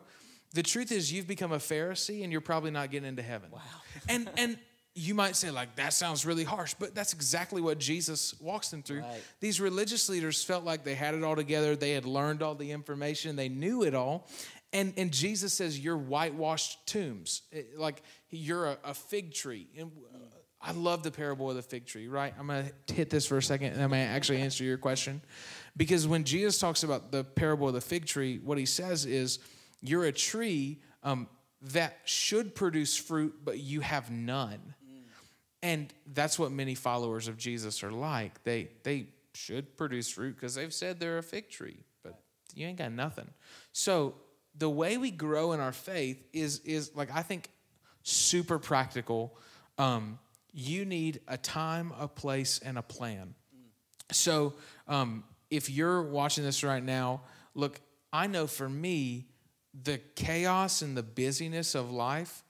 the 0.54 0.64
truth 0.64 0.92
is 0.92 1.12
you've 1.12 1.28
become 1.28 1.52
a 1.54 1.58
pharisee 1.60 2.24
and 2.24 2.32
you're 2.32 2.42
probably 2.42 2.72
not 2.72 2.92
getting 2.92 3.10
into 3.10 3.24
heaven. 3.24 3.50
Wow. 3.52 3.60
And 4.10 4.30
and 4.38 4.58
you 4.94 5.16
might 5.16 5.36
say 5.38 5.50
like 5.52 5.76
that 5.78 5.94
sounds 5.94 6.26
really 6.26 6.44
harsh 6.44 6.74
but 6.78 6.94
that's 6.94 7.14
exactly 7.14 7.62
what 7.62 7.78
jesus 7.80 8.36
walks 8.42 8.70
them 8.70 8.84
through. 8.84 9.00
Right. 9.02 9.24
these 9.40 9.62
religious 9.62 10.10
leaders 10.10 10.44
felt 10.44 10.64
like 10.66 10.84
they 10.84 10.96
had 10.96 11.16
it 11.16 11.24
all 11.24 11.36
together. 11.36 11.76
They 11.76 11.92
had 12.00 12.06
learned 12.06 12.42
all 12.44 12.56
the 12.56 12.72
information. 12.72 13.36
They 13.38 13.50
knew 13.50 13.84
it 13.84 13.96
all 13.96 14.28
and 14.74 14.94
and 14.98 15.12
jesus 15.12 15.54
says 15.54 15.80
you're 15.80 15.98
whitewashed 15.98 16.86
tombs. 16.88 17.42
It- 17.52 17.78
like 17.78 18.04
you're 18.30 18.68
a, 18.68 18.78
a 18.84 18.94
fig 18.94 19.34
tree. 19.34 19.68
And 19.78 19.92
uh, 20.14 20.18
i 20.62 20.72
love 20.72 21.04
the 21.04 21.12
parable 21.12 21.50
of 21.50 21.56
the 21.56 21.62
fig 21.62 21.86
tree 21.86 22.08
right? 22.08 22.34
I'm 22.40 22.48
gonna 22.48 22.72
hit 22.92 23.10
this 23.10 23.26
for 23.26 23.38
a 23.38 23.44
second 23.44 23.74
and 23.74 23.82
i'm 23.84 23.90
gonna 23.90 24.02
actually 24.04 24.42
answer 24.42 24.64
your 24.64 24.78
question. 24.78 25.22
Because 25.78 26.08
when 26.08 26.24
jesus 26.24 26.60
talks 26.60 26.84
about 26.84 27.12
the 27.12 27.24
parable 27.24 27.68
of 27.68 27.74
the 27.74 27.82
fig 27.82 28.06
tree 28.06 28.40
what 28.44 28.58
he 28.58 28.66
says 28.66 29.06
is 29.06 29.40
you're 29.82 30.06
a 30.06 30.12
tree 30.12 30.80
um, 31.04 31.28
that 31.74 31.98
should 32.06 32.54
produce 32.56 32.96
fruit 32.96 33.34
but 33.44 33.60
you 33.60 33.82
have 33.82 34.10
none. 34.12 34.76
And 35.64 35.94
that's 36.14 36.40
what 36.40 36.52
many 36.52 36.74
followers 36.74 37.28
of 37.28 37.38
Jesus 37.38 37.84
are 37.84 37.92
like. 37.92 38.44
They 38.44 38.70
they 38.84 39.10
should 39.36 39.78
produce 39.78 40.10
fruit 40.10 40.36
because 40.36 40.56
they've 40.56 40.74
said 40.74 41.00
they're 41.00 41.20
a 41.20 41.24
fig 41.24 41.50
tree, 41.50 41.84
but 42.04 42.20
you 42.56 42.66
ain't 42.66 42.80
got 42.80 42.92
nothing. 42.92 43.28
So 43.72 44.16
the 44.58 44.70
way 44.70 44.98
we 44.98 45.12
grow 45.12 45.54
in 45.54 45.60
our 45.60 45.72
faith 45.72 46.24
is 46.34 46.60
is 46.60 46.96
like 46.96 47.14
I 47.14 47.22
think 47.22 47.50
super 48.04 48.60
practical. 48.60 49.38
Um, 49.78 50.20
you 50.54 50.86
need 50.86 51.22
a 51.28 51.38
time, 51.38 51.94
a 52.00 52.08
place, 52.08 52.60
and 52.64 52.78
a 52.78 52.82
plan. 52.82 53.36
So 54.12 54.54
um, 54.88 55.24
if 55.50 55.70
you're 55.70 56.04
watching 56.04 56.44
this 56.44 56.64
right 56.64 56.84
now, 56.84 57.22
look, 57.56 57.80
I 58.12 58.28
know 58.28 58.48
for 58.48 58.68
me, 58.68 59.28
the 59.84 60.02
chaos 60.16 60.82
and 60.82 60.98
the 60.98 61.04
busyness 61.04 61.76
of 61.76 61.92
life 61.92 62.44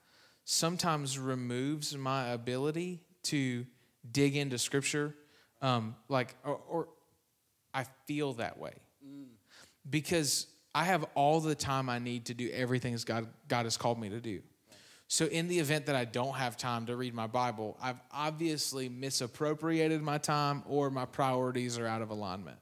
sometimes 0.44 1.20
removes 1.20 1.96
my 1.96 2.30
ability 2.30 3.02
to 3.24 3.66
dig 4.12 4.36
into 4.36 4.58
scripture. 4.58 5.16
Um, 5.62 5.96
like, 6.10 6.36
or, 6.44 6.60
or 6.68 6.88
I 7.74 7.86
feel 8.08 8.34
that 8.34 8.58
way 8.58 8.74
because 9.90 10.48
I 10.74 10.86
have 10.86 11.06
all 11.16 11.40
the 11.40 11.56
time 11.56 11.90
I 11.90 12.00
need 12.00 12.26
to 12.26 12.34
do 12.34 12.50
everything 12.52 12.94
as 12.94 13.04
God, 13.04 13.28
God 13.48 13.66
has 13.66 13.78
called 13.78 14.00
me 14.00 14.10
to 14.10 14.22
do. 14.22 14.42
So, 15.08 15.26
in 15.26 15.50
the 15.50 15.60
event 15.60 15.88
that 15.88 15.96
I 15.96 16.06
don't 16.06 16.36
have 16.36 16.56
time 16.56 16.86
to 16.86 16.96
read 16.96 17.14
my 17.14 17.28
Bible, 17.28 17.78
I've 17.82 18.00
obviously 18.14 18.88
misappropriated 18.88 20.02
my 20.02 20.18
time 20.18 20.64
or 20.66 20.90
my 20.90 21.04
priorities 21.04 21.78
are 21.78 21.86
out 21.86 22.02
of 22.02 22.12
alignment. 22.12 22.58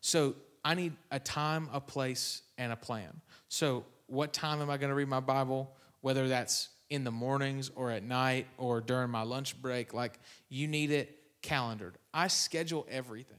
So, 0.00 0.36
I 0.64 0.74
need 0.74 0.92
a 1.10 1.18
time, 1.18 1.68
a 1.72 1.80
place, 1.80 2.42
and 2.58 2.72
a 2.72 2.76
plan. 2.76 3.20
So, 3.48 3.84
what 4.06 4.32
time 4.32 4.62
am 4.62 4.70
I 4.70 4.76
going 4.76 4.90
to 4.90 4.94
read 4.94 5.08
my 5.08 5.18
Bible? 5.18 5.74
Whether 6.00 6.28
that's 6.28 6.68
in 6.90 7.02
the 7.02 7.10
mornings 7.10 7.70
or 7.74 7.90
at 7.90 8.04
night 8.04 8.46
or 8.56 8.80
during 8.80 9.10
my 9.10 9.22
lunch 9.22 9.60
break, 9.60 9.92
like 9.92 10.20
you 10.48 10.68
need 10.68 10.92
it 10.92 11.18
calendared. 11.42 11.96
I 12.12 12.28
schedule 12.28 12.86
everything. 12.88 13.38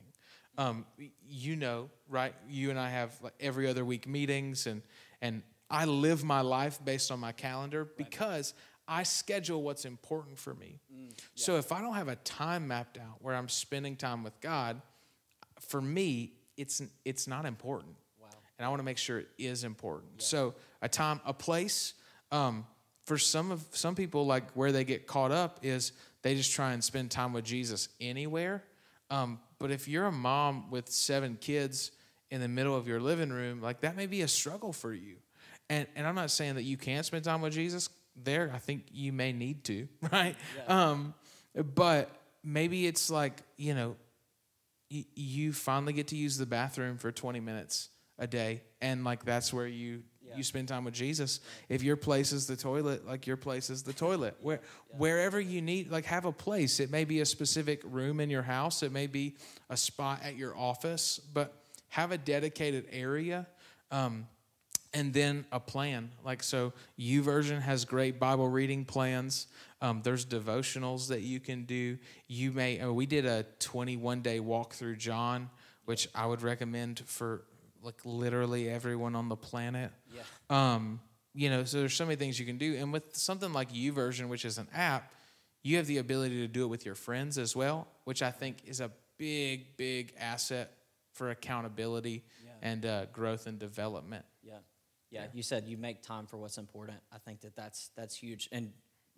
Um, 0.62 0.86
you 1.28 1.56
know, 1.56 1.90
right? 2.08 2.34
You 2.48 2.70
and 2.70 2.80
I 2.80 2.90
have 2.90 3.12
like 3.22 3.34
every 3.40 3.68
other 3.68 3.84
week 3.84 4.08
meetings, 4.08 4.68
and 4.68 4.82
and 5.22 5.42
I 5.70 5.86
live 5.86 6.24
my 6.24 6.42
life 6.42 6.80
based 6.84 7.12
on 7.12 7.20
my 7.20 7.32
calendar 7.32 7.88
because 7.98 8.54
I 8.88 9.04
schedule 9.04 9.64
what's 9.64 9.86
important 9.86 10.38
for 10.38 10.54
me. 10.54 10.80
So 11.36 11.58
if 11.58 11.72
I 11.72 11.82
don't 11.82 11.96
have 11.96 12.10
a 12.10 12.18
time 12.18 12.68
mapped 12.68 12.98
out 12.98 13.22
where 13.22 13.36
I'm 13.36 13.50
spending 13.50 13.96
time 13.96 14.24
with 14.24 14.40
God, 14.42 14.82
for 15.60 15.82
me, 15.82 16.34
it's 16.58 16.82
it's 17.06 17.28
not 17.28 17.46
important. 17.46 17.96
Wow. 18.22 18.28
And 18.60 18.66
I 18.66 18.70
want 18.70 18.80
to 18.80 18.84
make 18.84 18.98
sure 18.98 19.20
it 19.20 19.30
is 19.38 19.64
important. 19.64 20.22
So 20.22 20.54
a 20.82 20.90
time, 20.90 21.22
a 21.26 21.34
place. 21.34 21.94
Um, 22.32 22.66
for 23.06 23.18
some 23.18 23.52
of 23.52 23.66
some 23.72 23.96
people, 23.96 24.26
like 24.26 24.52
where 24.52 24.72
they 24.72 24.84
get 24.84 25.08
caught 25.08 25.32
up 25.32 25.60
is 25.64 25.92
they 26.22 26.36
just 26.36 26.52
try 26.52 26.74
and 26.74 26.84
spend 26.84 27.10
time 27.10 27.34
with 27.34 27.46
Jesus 27.46 27.90
anywhere. 28.00 28.64
Um, 29.10 29.40
but 29.62 29.72
if 29.72 29.88
you're 29.88 30.06
a 30.06 30.12
mom 30.12 30.70
with 30.70 30.90
seven 30.90 31.38
kids 31.40 31.92
in 32.30 32.42
the 32.42 32.48
middle 32.48 32.76
of 32.76 32.88
your 32.88 33.00
living 33.00 33.30
room, 33.30 33.62
like 33.62 33.82
that 33.82 33.96
may 33.96 34.08
be 34.08 34.22
a 34.22 34.28
struggle 34.28 34.74
for 34.74 34.94
you. 34.94 35.18
And 35.70 35.88
and 35.96 36.08
I'm 36.08 36.16
not 36.16 36.32
saying 36.32 36.56
that 36.56 36.64
you 36.64 36.78
can't 36.78 37.06
spend 37.06 37.24
time 37.24 37.42
with 37.42 37.54
Jesus 37.54 37.90
there. 38.16 38.52
I 38.54 38.58
think 38.58 38.86
you 38.92 39.14
may 39.14 39.32
need 39.32 39.64
to, 39.66 39.88
right? 40.12 40.36
Um, 40.68 41.14
but 41.76 42.10
maybe 42.44 42.88
it's 42.88 43.10
like 43.10 43.42
you 43.58 43.74
know 43.74 43.96
you 44.90 45.54
finally 45.54 45.94
get 45.94 46.08
to 46.10 46.18
use 46.18 46.38
the 46.38 46.46
bathroom 46.46 46.98
for 46.98 47.14
20 47.14 47.40
minutes 47.40 47.88
a 48.20 48.28
day 48.28 48.62
and 48.82 49.06
like 49.06 49.24
that's 49.24 49.54
where 49.54 49.66
you 49.66 50.04
Yeah. 50.32 50.38
you 50.38 50.44
spend 50.44 50.68
time 50.68 50.84
with 50.84 50.94
jesus. 50.94 51.40
If 51.70 51.84
your 51.84 51.96
place 51.96 52.32
is 52.32 52.48
the 52.48 52.56
toilet 52.56 53.06
like 53.06 53.28
your 53.28 53.38
place 53.38 53.70
is 53.70 53.84
the 53.84 53.94
toilet. 53.94 54.36
Where 54.42 54.62
wherever 54.98 55.40
you 55.40 55.62
need 55.62 55.92
like 55.92 56.06
have 56.06 56.26
a 56.26 56.32
place. 56.32 56.80
It 56.80 56.92
may 56.92 57.06
be 57.06 57.22
a 57.22 57.26
specific 57.26 57.82
room 57.84 58.20
in 58.20 58.30
your 58.30 58.42
house. 58.42 58.84
It 58.84 58.92
may 58.92 59.08
be 59.08 59.36
a 59.70 59.78
spot 59.78 60.22
at 60.24 60.36
your 60.36 60.56
office 60.58 61.20
but 61.34 61.54
have 61.90 62.12
a 62.12 62.18
dedicated 62.18 62.86
area 62.92 63.46
um, 63.92 64.28
and 64.94 65.14
then 65.14 65.46
a 65.52 65.60
plan. 65.60 66.12
Like 66.24 66.44
so 66.44 66.74
YouVersion 67.00 67.62
has 67.62 67.86
great 67.86 68.20
bible 68.20 68.50
reading 68.50 68.86
plans. 68.86 69.48
Um, 69.82 70.02
there's 70.04 70.26
devotionals 70.26 71.08
that 71.08 71.22
you 71.22 71.40
can 71.40 71.64
do. 71.64 71.98
You 72.28 72.52
may 72.52 72.80
uh, 72.80 72.92
we 72.92 73.06
did 73.06 73.26
a 73.26 73.46
21 73.60 74.22
day 74.22 74.40
walk 74.40 74.74
through 74.74 74.96
john 74.96 75.50
which 75.86 76.08
i 76.14 76.26
would 76.26 76.42
recommend 76.42 77.02
for 77.06 77.44
like 77.82 77.96
literally 78.06 78.70
everyone 78.70 79.16
on 79.16 79.30
the 79.30 79.36
planet 79.36 79.92
Yeah. 80.14 80.22
um, 80.50 81.00
you 81.34 81.50
know 81.50 81.64
so 81.64 81.80
there's 81.80 81.94
so 81.94 82.06
many 82.06 82.16
things 82.16 82.40
you 82.40 82.46
can 82.46 82.58
do 82.58 82.76
and 82.76 82.92
with 82.94 83.16
something 83.16 83.52
like 83.54 83.72
YouVersion 83.72 84.28
which 84.30 84.46
is 84.46 84.58
an 84.58 84.68
app 84.74 85.12
you 85.64 85.78
have 85.78 85.88
the 85.88 85.98
ability 86.00 86.38
to 86.42 86.48
do 86.48 86.64
it 86.64 86.68
with 86.68 86.86
your 86.86 86.96
friends 86.96 87.38
as 87.38 87.56
well 87.56 87.88
which 88.06 88.22
i 88.22 88.32
think 88.32 88.58
is 88.66 88.80
a 88.82 88.92
big 89.18 89.78
big 89.78 90.14
asset 90.20 90.72
for 91.14 91.30
accountability 91.30 92.24
Yeah. 92.44 92.52
and 92.62 92.86
uh, 92.86 93.06
growth 93.14 93.48
and 93.48 93.60
development 93.60 94.26
Yeah. 94.44 94.58
yeah, 95.10 95.28
You 95.34 95.44
said 95.44 95.68
you 95.68 95.78
make 95.78 96.02
time 96.02 96.26
for 96.26 96.38
what's 96.38 96.58
important. 96.58 97.00
I 97.12 97.18
think 97.20 97.42
that 97.42 97.56
that's 97.56 97.90
that's 97.96 98.16
huge, 98.16 98.48
and 98.52 98.72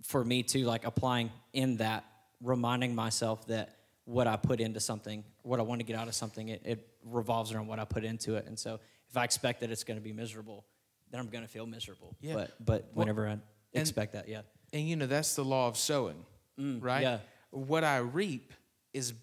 for 0.03 0.23
me 0.25 0.41
too, 0.43 0.65
like 0.65 0.85
applying 0.85 1.29
in 1.53 1.77
that, 1.77 2.03
reminding 2.41 2.95
myself 2.95 3.45
that 3.47 3.77
what 4.05 4.27
I 4.27 4.35
put 4.35 4.59
into 4.59 4.79
something, 4.79 5.23
what 5.43 5.59
I 5.59 5.63
want 5.63 5.79
to 5.79 5.85
get 5.85 5.95
out 5.95 6.07
of 6.07 6.15
something, 6.15 6.49
it, 6.49 6.61
it 6.65 6.87
revolves 7.05 7.51
around 7.53 7.67
what 7.67 7.79
I 7.79 7.85
put 7.85 8.03
into 8.03 8.35
it. 8.35 8.45
And 8.47 8.57
so, 8.57 8.79
if 9.09 9.17
I 9.17 9.23
expect 9.23 9.61
that 9.61 9.71
it's 9.71 9.83
going 9.83 9.97
to 9.97 10.03
be 10.03 10.13
miserable, 10.13 10.65
then 11.11 11.19
I'm 11.19 11.27
going 11.27 11.43
to 11.43 11.49
feel 11.49 11.65
miserable. 11.65 12.15
Yeah. 12.19 12.33
But 12.33 12.65
but 12.65 12.89
whenever 12.93 13.27
I 13.27 13.37
expect 13.73 14.13
that, 14.13 14.27
yeah. 14.27 14.41
And 14.73 14.87
you 14.89 14.95
know, 14.95 15.05
that's 15.05 15.35
the 15.35 15.45
law 15.45 15.67
of 15.67 15.77
sowing, 15.77 16.25
mm, 16.59 16.83
right? 16.83 17.03
yeah. 17.03 17.17
What 17.51 17.83
I 17.83 17.97
reap 17.97 18.51
is 18.93 19.13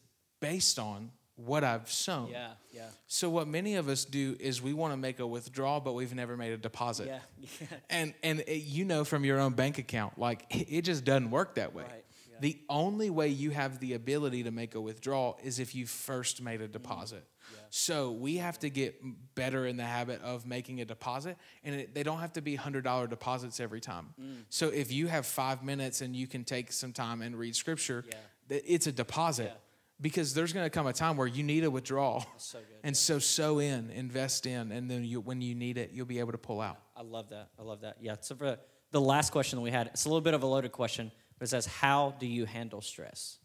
based 0.40 0.78
on 0.78 1.10
what 1.34 1.64
I've 1.64 1.90
sown. 1.90 2.28
Yeah, 2.30 2.50
yeah, 2.72 2.82
So 3.06 3.30
what 3.30 3.48
many 3.48 3.76
of 3.76 3.88
us 3.88 4.04
do 4.04 4.36
is 4.38 4.60
we 4.60 4.72
want 4.72 4.92
to 4.92 4.96
make 4.96 5.18
a 5.20 5.26
withdrawal, 5.26 5.80
but 5.80 5.94
we've 5.94 6.14
never 6.14 6.36
made 6.36 6.52
a 6.52 6.56
deposit. 6.56 7.06
yeah, 7.06 7.18
yeah. 7.60 7.66
And 7.90 8.14
and 8.22 8.40
it, 8.40 8.62
you 8.62 8.84
know 8.84 9.04
from 9.04 9.24
your 9.24 9.40
own 9.40 9.54
bank 9.54 9.78
account, 9.78 10.18
like 10.18 10.44
it 10.50 10.82
just 10.82 11.04
doesn't 11.04 11.30
work 11.30 11.56
that 11.56 11.74
way. 11.74 11.84
Right. 11.84 12.04
The 12.40 12.59
only 12.68 13.11
way 13.11 13.29
you 13.29 13.50
have 13.50 13.81
the 13.81 13.94
ability 13.94 14.44
to 14.44 14.50
make 14.50 14.74
a 14.74 14.81
withdrawal 14.81 15.38
is 15.42 15.59
if 15.59 15.74
you 15.74 15.87
first 15.87 16.42
made 16.42 16.61
a 16.61 16.64
mm-hmm. 16.64 16.72
deposit. 16.72 17.24
So 17.70 18.11
we 18.11 18.37
have 18.37 18.59
to 18.61 18.68
get 18.68 19.00
better 19.35 19.66
in 19.66 19.76
the 19.76 19.85
habit 19.85 20.20
of 20.22 20.44
making 20.44 20.81
a 20.81 20.85
deposit, 20.85 21.37
and 21.64 21.74
it, 21.74 21.94
they 21.94 22.03
don't 22.03 22.18
have 22.18 22.33
to 22.35 22.42
be 22.42 22.57
hundred 22.57 22.85
dollar 22.85 23.07
deposits 23.07 23.61
every 23.61 23.81
time. 23.81 24.12
Mm. 24.20 24.42
So 24.48 24.68
if 24.68 24.90
you 24.92 25.07
have 25.07 25.24
five 25.24 25.62
minutes 25.62 26.00
and 26.00 26.14
you 26.16 26.26
can 26.26 26.44
take 26.44 26.72
some 26.72 26.92
time 26.92 27.22
and 27.22 27.37
read 27.37 27.55
scripture, 27.55 28.05
Yeah. 28.09 28.59
it's 28.66 28.87
a 28.87 28.92
deposit. 28.92 29.53
Yeah. 29.53 29.59
Because 30.00 30.33
there's 30.33 30.55
going 30.55 30.64
to 30.64 30.70
come 30.70 30.87
a 30.87 30.94
time 30.94 31.18
where 31.18 31.26
you 31.26 31.42
need 31.42 31.62
a 31.62 31.70
withdrawal, 31.70 32.24
so 32.38 32.59
good, 32.59 32.66
and 32.83 32.96
so 32.96 33.18
sow 33.18 33.59
in, 33.59 33.90
invest 33.90 34.46
in, 34.46 34.72
and 34.72 34.90
then 34.90 35.05
you, 35.05 35.20
when 35.20 35.42
you 35.42 35.55
need 35.55 35.76
it, 35.76 35.90
you'll 35.92 36.07
be 36.07 36.20
able 36.20 36.33
to 36.33 36.38
pull 36.38 36.62
out. 36.62 36.79
I 36.96 37.03
love 37.03 37.29
that. 37.29 37.50
I 37.59 37.62
love 37.62 37.83
that. 37.83 37.98
Yeah. 38.00 38.16
So 38.20 38.35
for 38.35 38.59
the 38.92 39.00
last 39.00 39.31
question 39.31 39.59
that 39.59 39.62
we 39.62 39.70
had, 39.70 39.88
it's 39.88 40.07
a 40.07 40.09
little 40.09 40.22
bit 40.22 40.33
of 40.33 40.42
a 40.42 40.46
loaded 40.46 40.72
question, 40.72 41.12
it 41.40 41.48
says, 41.48 41.66
"How 41.66 42.14
do 42.18 42.26
you 42.26 42.44
handle 42.44 42.81
stress?" 42.81 43.38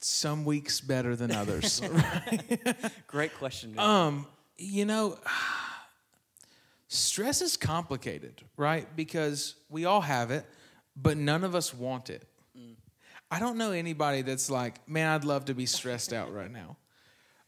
Some 0.00 0.44
weeks 0.44 0.80
better 0.80 1.16
than 1.16 1.32
others. 1.32 1.80
Great 3.06 3.34
question. 3.34 3.78
um, 3.78 4.26
you 4.56 4.84
know, 4.84 5.18
stress 6.88 7.42
is 7.42 7.56
complicated, 7.56 8.42
right? 8.56 8.86
Because 8.94 9.54
we 9.68 9.84
all 9.84 10.00
have 10.00 10.30
it, 10.30 10.46
but 10.96 11.16
none 11.16 11.44
of 11.44 11.54
us 11.54 11.74
want 11.74 12.10
it. 12.10 12.26
I 13.30 13.40
don't 13.40 13.58
know 13.58 13.72
anybody 13.72 14.22
that's 14.22 14.50
like, 14.50 14.88
man, 14.88 15.10
I'd 15.10 15.24
love 15.24 15.46
to 15.46 15.54
be 15.54 15.66
stressed 15.66 16.12
out 16.12 16.32
right 16.32 16.50
now. 16.50 16.76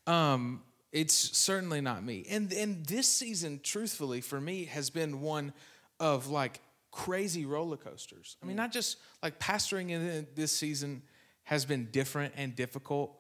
Um, 0.07 0.63
it's 0.93 1.15
certainly 1.15 1.81
not 1.81 2.05
me. 2.05 2.27
And 2.29 2.53
and 2.53 2.85
this 2.85 3.09
season, 3.09 3.61
truthfully, 3.63 4.21
for 4.21 4.41
me, 4.41 4.65
has 4.65 4.91
been 4.91 5.21
one 5.21 5.53
of 5.99 6.27
like 6.29 6.61
crazy 6.91 7.47
roller 7.47 7.77
coasters. 7.77 8.37
I 8.43 8.47
mean, 8.47 8.55
mm. 8.55 8.59
not 8.59 8.73
just 8.73 8.99
like 9.23 9.39
pastoring 9.39 9.91
in 9.91 10.27
this 10.35 10.53
season 10.53 11.03
has 11.45 11.65
been 11.65 11.89
different 11.91 12.35
and 12.37 12.55
difficult 12.55 13.17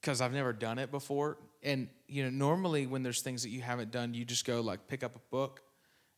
because 0.00 0.20
I've 0.20 0.32
never 0.32 0.52
done 0.52 0.78
it 0.78 0.90
before. 0.90 1.38
And 1.62 1.88
you 2.08 2.24
know, 2.24 2.30
normally 2.30 2.86
when 2.86 3.02
there's 3.02 3.20
things 3.22 3.42
that 3.42 3.50
you 3.50 3.62
haven't 3.62 3.90
done, 3.90 4.14
you 4.14 4.24
just 4.24 4.44
go 4.44 4.60
like 4.60 4.88
pick 4.88 5.04
up 5.04 5.16
a 5.16 5.20
book. 5.30 5.62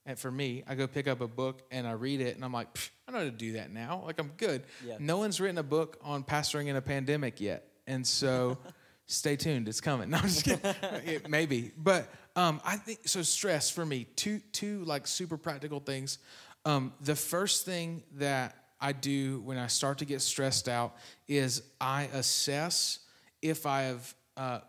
And 0.06 0.18
for 0.18 0.30
me, 0.30 0.62
I 0.66 0.74
go 0.74 0.86
pick 0.86 1.08
up 1.08 1.22
a 1.22 1.28
book 1.28 1.62
and 1.70 1.86
I 1.86 1.92
read 1.92 2.20
it, 2.20 2.36
and 2.36 2.44
I'm 2.44 2.52
like, 2.52 2.68
I 3.08 3.12
know 3.12 3.18
how 3.18 3.24
to 3.24 3.30
do 3.30 3.52
that 3.52 3.72
now. 3.72 4.02
Like 4.04 4.18
I'm 4.18 4.32
good. 4.36 4.62
Yeah. 4.86 4.96
No 4.98 5.16
one's 5.16 5.40
written 5.40 5.56
a 5.56 5.62
book 5.62 5.98
on 6.02 6.24
pastoring 6.24 6.66
in 6.66 6.76
a 6.76 6.82
pandemic 6.82 7.40
yet, 7.40 7.68
and 7.86 8.06
so 8.06 8.58
stay 9.06 9.36
tuned. 9.36 9.66
It's 9.66 9.80
coming. 9.80 10.10
No, 10.10 10.18
I'm 10.18 10.24
just 10.24 10.44
kidding. 10.44 10.74
It- 11.06 11.28
maybe, 11.28 11.72
but 11.76 12.08
um, 12.36 12.60
I 12.64 12.76
think 12.76 13.00
so. 13.06 13.22
Stress 13.22 13.70
for 13.70 13.86
me, 13.86 14.06
two 14.16 14.40
two 14.52 14.84
like 14.84 15.06
super 15.06 15.36
practical 15.36 15.80
things. 15.80 16.18
Um, 16.64 16.92
the 17.00 17.14
first 17.14 17.64
thing 17.64 18.02
that 18.16 18.56
I 18.80 18.92
do 18.92 19.40
when 19.40 19.58
I 19.58 19.66
start 19.66 19.98
to 19.98 20.04
get 20.04 20.20
stressed 20.20 20.68
out 20.68 20.96
is 21.28 21.62
I 21.80 22.04
assess 22.12 23.00
if 23.42 23.66
I 23.66 23.82
have 23.82 24.14
uh, 24.36 24.60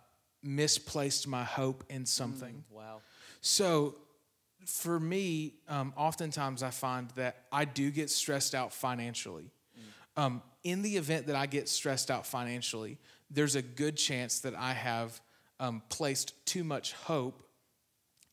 misplaced 0.43 1.27
my 1.27 1.43
hope 1.43 1.83
in 1.89 2.05
something. 2.05 2.63
wow. 2.69 3.01
So 3.41 3.95
for 4.65 4.99
me, 4.99 5.53
um, 5.67 5.93
oftentimes 5.95 6.63
I 6.63 6.71
find 6.71 7.09
that 7.11 7.43
I 7.51 7.65
do 7.65 7.91
get 7.91 8.09
stressed 8.09 8.55
out 8.55 8.73
financially. 8.73 9.51
Um, 10.17 10.41
in 10.63 10.81
the 10.81 10.95
event 10.95 11.27
that 11.27 11.35
I 11.35 11.45
get 11.45 11.67
stressed 11.67 12.09
out 12.09 12.25
financially, 12.25 12.97
there's 13.29 13.55
a 13.55 13.61
good 13.61 13.97
chance 13.97 14.39
that 14.39 14.55
I 14.55 14.71
have 14.71 15.19
um, 15.59 15.81
placed 15.89 16.33
too 16.45 16.63
much 16.63 16.93
hope 16.93 17.44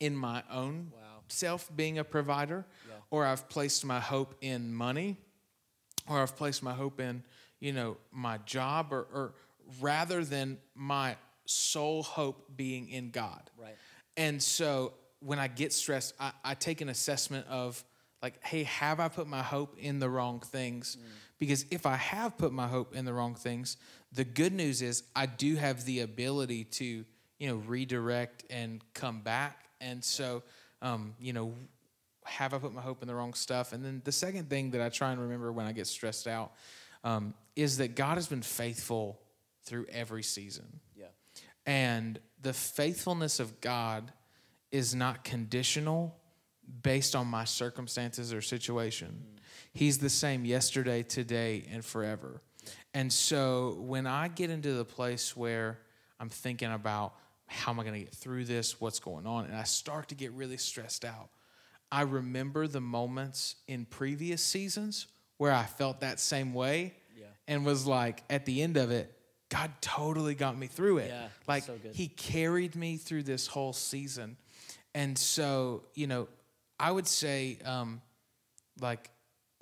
in 0.03 0.17
my 0.17 0.43
own 0.51 0.91
Wow. 0.93 1.23
self 1.29 1.71
being 1.77 1.99
a 1.99 2.05
provider, 2.05 2.67
Yeah. 2.89 2.95
or 3.11 3.25
I've 3.25 3.49
placed 3.49 3.85
my 3.85 4.01
hope 4.01 4.35
in 4.41 4.75
money, 4.75 5.17
or 6.09 6.21
I've 6.21 6.37
placed 6.37 6.63
my 6.63 6.75
hope 6.75 6.99
in, 7.01 7.23
you 7.61 7.73
know, 7.73 7.97
my 8.11 8.39
job, 8.39 8.93
or, 8.93 9.03
or 9.13 9.35
rather 9.81 10.25
than 10.25 10.59
my 10.75 11.17
sole 11.45 12.03
hope 12.03 12.57
being 12.57 12.89
in 12.89 13.11
God. 13.11 13.49
Right. 13.57 13.77
And 14.17 14.43
so 14.43 14.95
when 15.21 15.39
I 15.39 15.47
get 15.47 15.73
stressed, 15.73 16.15
I, 16.19 16.33
I 16.45 16.55
take 16.55 16.81
an 16.81 16.89
assessment 16.89 17.47
of 17.47 17.85
like, 18.23 18.43
hey, 18.45 18.65
have 18.65 18.99
I 18.99 19.09
put 19.09 19.29
my 19.29 19.43
hope 19.43 19.77
in 19.79 20.01
the 20.01 20.09
wrong 20.09 20.41
things? 20.41 20.97
Mm. 20.97 21.05
Because 21.39 21.65
if 21.71 21.87
I 21.87 21.97
have 21.97 22.37
put 22.37 22.53
my 22.53 22.67
hope 22.67 22.95
in 22.95 23.05
the 23.05 23.13
wrong 23.13 23.35
things, 23.37 23.77
the 24.13 24.25
good 24.25 24.53
news 24.53 24.83
is 24.83 25.05
I 25.15 25.27
do 25.27 25.55
have 25.57 25.85
the 25.85 26.01
ability 26.01 26.65
to, 26.65 27.05
you 27.39 27.49
know, 27.49 27.57
redirect 27.57 28.45
and 28.51 28.83
come 28.95 29.21
back. 29.21 29.59
And 29.83 30.03
so, 30.03 30.43
um, 30.81 31.15
you 31.21 31.33
know, 31.33 31.53
have 32.25 32.55
I 32.55 32.59
put 32.59 32.73
my 32.73 32.81
hope 32.81 33.03
in 33.03 33.09
the 33.09 33.15
wrong 33.15 33.35
stuff? 33.35 33.73
And 33.73 33.85
then 33.85 34.01
the 34.05 34.13
second 34.13 34.49
thing 34.49 34.71
that 34.71 34.81
I 34.81 34.89
try 34.89 35.13
and 35.13 35.21
remember 35.21 35.53
when 35.53 35.67
I 35.67 35.73
get 35.73 35.87
stressed 35.87 36.29
out 36.29 36.53
um, 37.05 37.35
is 37.57 37.79
that 37.79 37.97
God 37.97 38.17
has 38.17 38.29
been 38.29 38.43
faithful 38.43 39.21
through 39.65 39.87
every 39.91 40.23
season. 40.23 40.81
Yeah. 40.97 41.07
And 41.67 42.19
the 42.41 42.53
faithfulness 42.53 43.41
of 43.41 43.61
God 43.61 44.13
is 44.71 44.95
not 44.95 45.25
conditional 45.25 46.17
based 46.83 47.15
on 47.15 47.27
my 47.27 47.45
circumstances 47.45 48.33
or 48.33 48.41
situation. 48.41 49.25
He's 49.73 49.99
the 49.99 50.11
same 50.11 50.45
yesterday, 50.45 51.03
today, 51.03 51.65
and 51.71 51.85
forever. 51.85 52.41
And 52.95 53.13
so 53.13 53.77
when 53.81 54.07
I 54.07 54.29
get 54.29 54.51
into 54.51 54.75
the 54.75 54.85
place 54.85 55.37
where 55.37 55.81
I'm 56.21 56.29
thinking 56.29 56.71
about 56.71 57.15
how 57.53 57.73
am 57.73 57.81
I 57.81 57.85
going 57.85 57.95
to 57.95 58.01
get 58.01 58.15
through 58.15 58.45
this, 58.45 58.81
what's 58.81 58.99
going 58.99 59.27
on, 59.27 59.45
and 59.47 59.55
I 59.57 59.65
start 59.65 60.09
to 60.09 60.15
get 60.15 60.33
really 60.33 60.57
stressed 60.57 61.05
out, 61.05 61.29
I 61.91 62.03
remember 62.03 62.67
the 62.67 62.81
moments 62.81 63.57
in 63.69 63.85
previous 63.85 64.43
seasons 64.43 65.07
where 65.37 65.53
I 65.53 65.65
felt 65.65 66.01
that 66.01 66.21
same 66.21 66.55
way 66.55 66.95
Yeah. 67.19 67.27
and 67.49 67.67
was 67.67 67.87
like, 67.87 68.23
at 68.31 68.47
the 68.47 68.63
end 68.63 68.77
of 68.77 68.91
it, 68.91 69.13
God 69.51 69.71
totally 69.83 70.35
got 70.35 70.57
me 70.57 70.67
through 70.67 70.99
it. 70.99 71.09
Yeah, 71.11 71.29
like 71.47 71.65
so. 71.65 71.75
He 71.93 72.09
carried 72.09 72.75
me 72.75 72.97
through 72.97 73.25
this 73.25 73.47
whole 73.47 73.75
season. 73.75 74.39
And 74.95 75.19
so, 75.19 75.83
you 75.95 76.07
know, 76.07 76.29
I 76.81 76.91
would 76.91 77.07
say, 77.07 77.59
um, 77.65 78.01
like, 78.81 79.11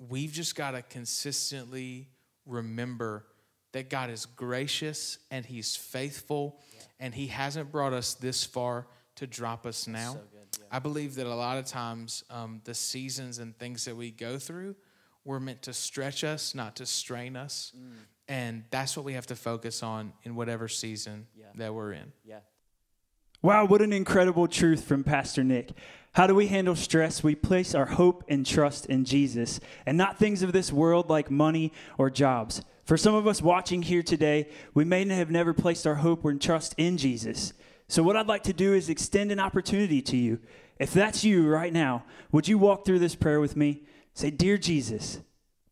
we've 0.09 0.31
just 0.31 0.55
got 0.55 0.71
to 0.71 0.81
consistently 0.81 2.07
remember 2.45 3.25
that 3.73 3.89
God 3.89 4.09
is 4.09 4.25
gracious 4.25 5.17
and 5.29 5.45
He's 5.45 5.75
faithful, 5.75 6.59
and 6.99 7.13
He 7.13 7.27
hasn't 7.27 7.71
brought 7.71 7.93
us 7.93 8.13
this 8.13 8.43
far 8.43 8.87
to 9.15 9.27
drop 9.27 9.65
us 9.65 9.87
now. 9.87 10.13
So 10.13 10.19
good, 10.31 10.59
yeah. 10.59 10.65
I 10.71 10.79
believe 10.79 11.15
that 11.15 11.27
a 11.27 11.35
lot 11.35 11.57
of 11.57 11.65
times 11.65 12.23
um, 12.29 12.61
the 12.63 12.73
seasons 12.73 13.39
and 13.39 13.57
things 13.57 13.85
that 13.85 13.95
we 13.95 14.11
go 14.11 14.37
through 14.37 14.75
were 15.23 15.39
meant 15.39 15.61
to 15.63 15.73
stretch 15.73 16.23
us, 16.23 16.55
not 16.55 16.75
to 16.77 16.85
strain 16.85 17.35
us. 17.35 17.71
Mm. 17.77 17.91
And 18.27 18.63
that's 18.71 18.95
what 18.95 19.05
we 19.05 19.13
have 19.13 19.27
to 19.27 19.35
focus 19.35 19.83
on 19.83 20.13
in 20.23 20.35
whatever 20.35 20.67
season 20.67 21.27
Yeah. 21.37 21.45
that 21.55 21.73
we're 21.73 21.91
in. 21.93 22.13
Yeah. 22.23 22.39
Wow, 23.41 23.65
what 23.65 23.81
an 23.81 23.91
incredible 23.91 24.47
truth 24.47 24.83
from 24.83 25.03
Pastor 25.03 25.43
Nick. 25.43 25.71
How 26.13 26.27
do 26.27 26.35
we 26.35 26.47
handle 26.47 26.75
stress? 26.75 27.23
We 27.23 27.35
place 27.35 27.73
our 27.73 27.87
hope 27.87 28.23
and 28.27 28.45
trust 28.45 28.85
in 28.85 29.03
Jesus 29.03 29.59
and 29.85 29.97
not 29.97 30.17
things 30.17 30.43
of 30.43 30.53
this 30.53 30.71
world 30.71 31.09
like 31.09 31.31
money 31.31 31.73
or 31.97 32.09
jobs. 32.09 32.61
For 32.91 32.97
some 32.97 33.15
of 33.15 33.25
us 33.25 33.41
watching 33.41 33.83
here 33.83 34.03
today, 34.03 34.49
we 34.73 34.83
may 34.83 35.07
have 35.07 35.31
never 35.31 35.53
placed 35.53 35.87
our 35.87 35.95
hope 35.95 36.25
and 36.25 36.41
trust 36.41 36.75
in 36.77 36.97
Jesus. 36.97 37.53
So, 37.87 38.03
what 38.03 38.17
I'd 38.17 38.27
like 38.27 38.43
to 38.43 38.51
do 38.51 38.73
is 38.73 38.89
extend 38.89 39.31
an 39.31 39.39
opportunity 39.39 40.01
to 40.01 40.17
you. 40.17 40.39
If 40.77 40.91
that's 40.91 41.23
you 41.23 41.47
right 41.47 41.71
now, 41.71 42.03
would 42.33 42.49
you 42.49 42.57
walk 42.57 42.83
through 42.83 42.99
this 42.99 43.15
prayer 43.15 43.39
with 43.39 43.55
me? 43.55 43.83
Say, 44.13 44.29
Dear 44.29 44.57
Jesus, 44.57 45.21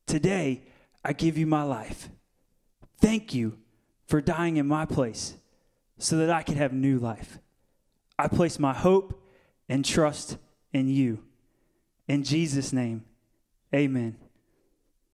today 0.05 0.63
I 1.03 1.11
give 1.11 1.37
you 1.37 1.45
my 1.45 1.63
life. 1.63 2.07
Thank 3.01 3.33
you 3.33 3.57
for 4.07 4.21
dying 4.21 4.55
in 4.55 4.65
my 4.65 4.85
place 4.85 5.35
so 5.97 6.15
that 6.19 6.29
I 6.29 6.41
could 6.41 6.55
have 6.55 6.71
new 6.71 6.99
life. 6.99 7.37
I 8.17 8.29
place 8.29 8.57
my 8.57 8.73
hope 8.73 9.21
and 9.67 9.83
trust 9.83 10.37
in 10.71 10.87
you. 10.87 11.25
In 12.07 12.23
Jesus' 12.23 12.71
name, 12.71 13.03
amen. 13.75 14.15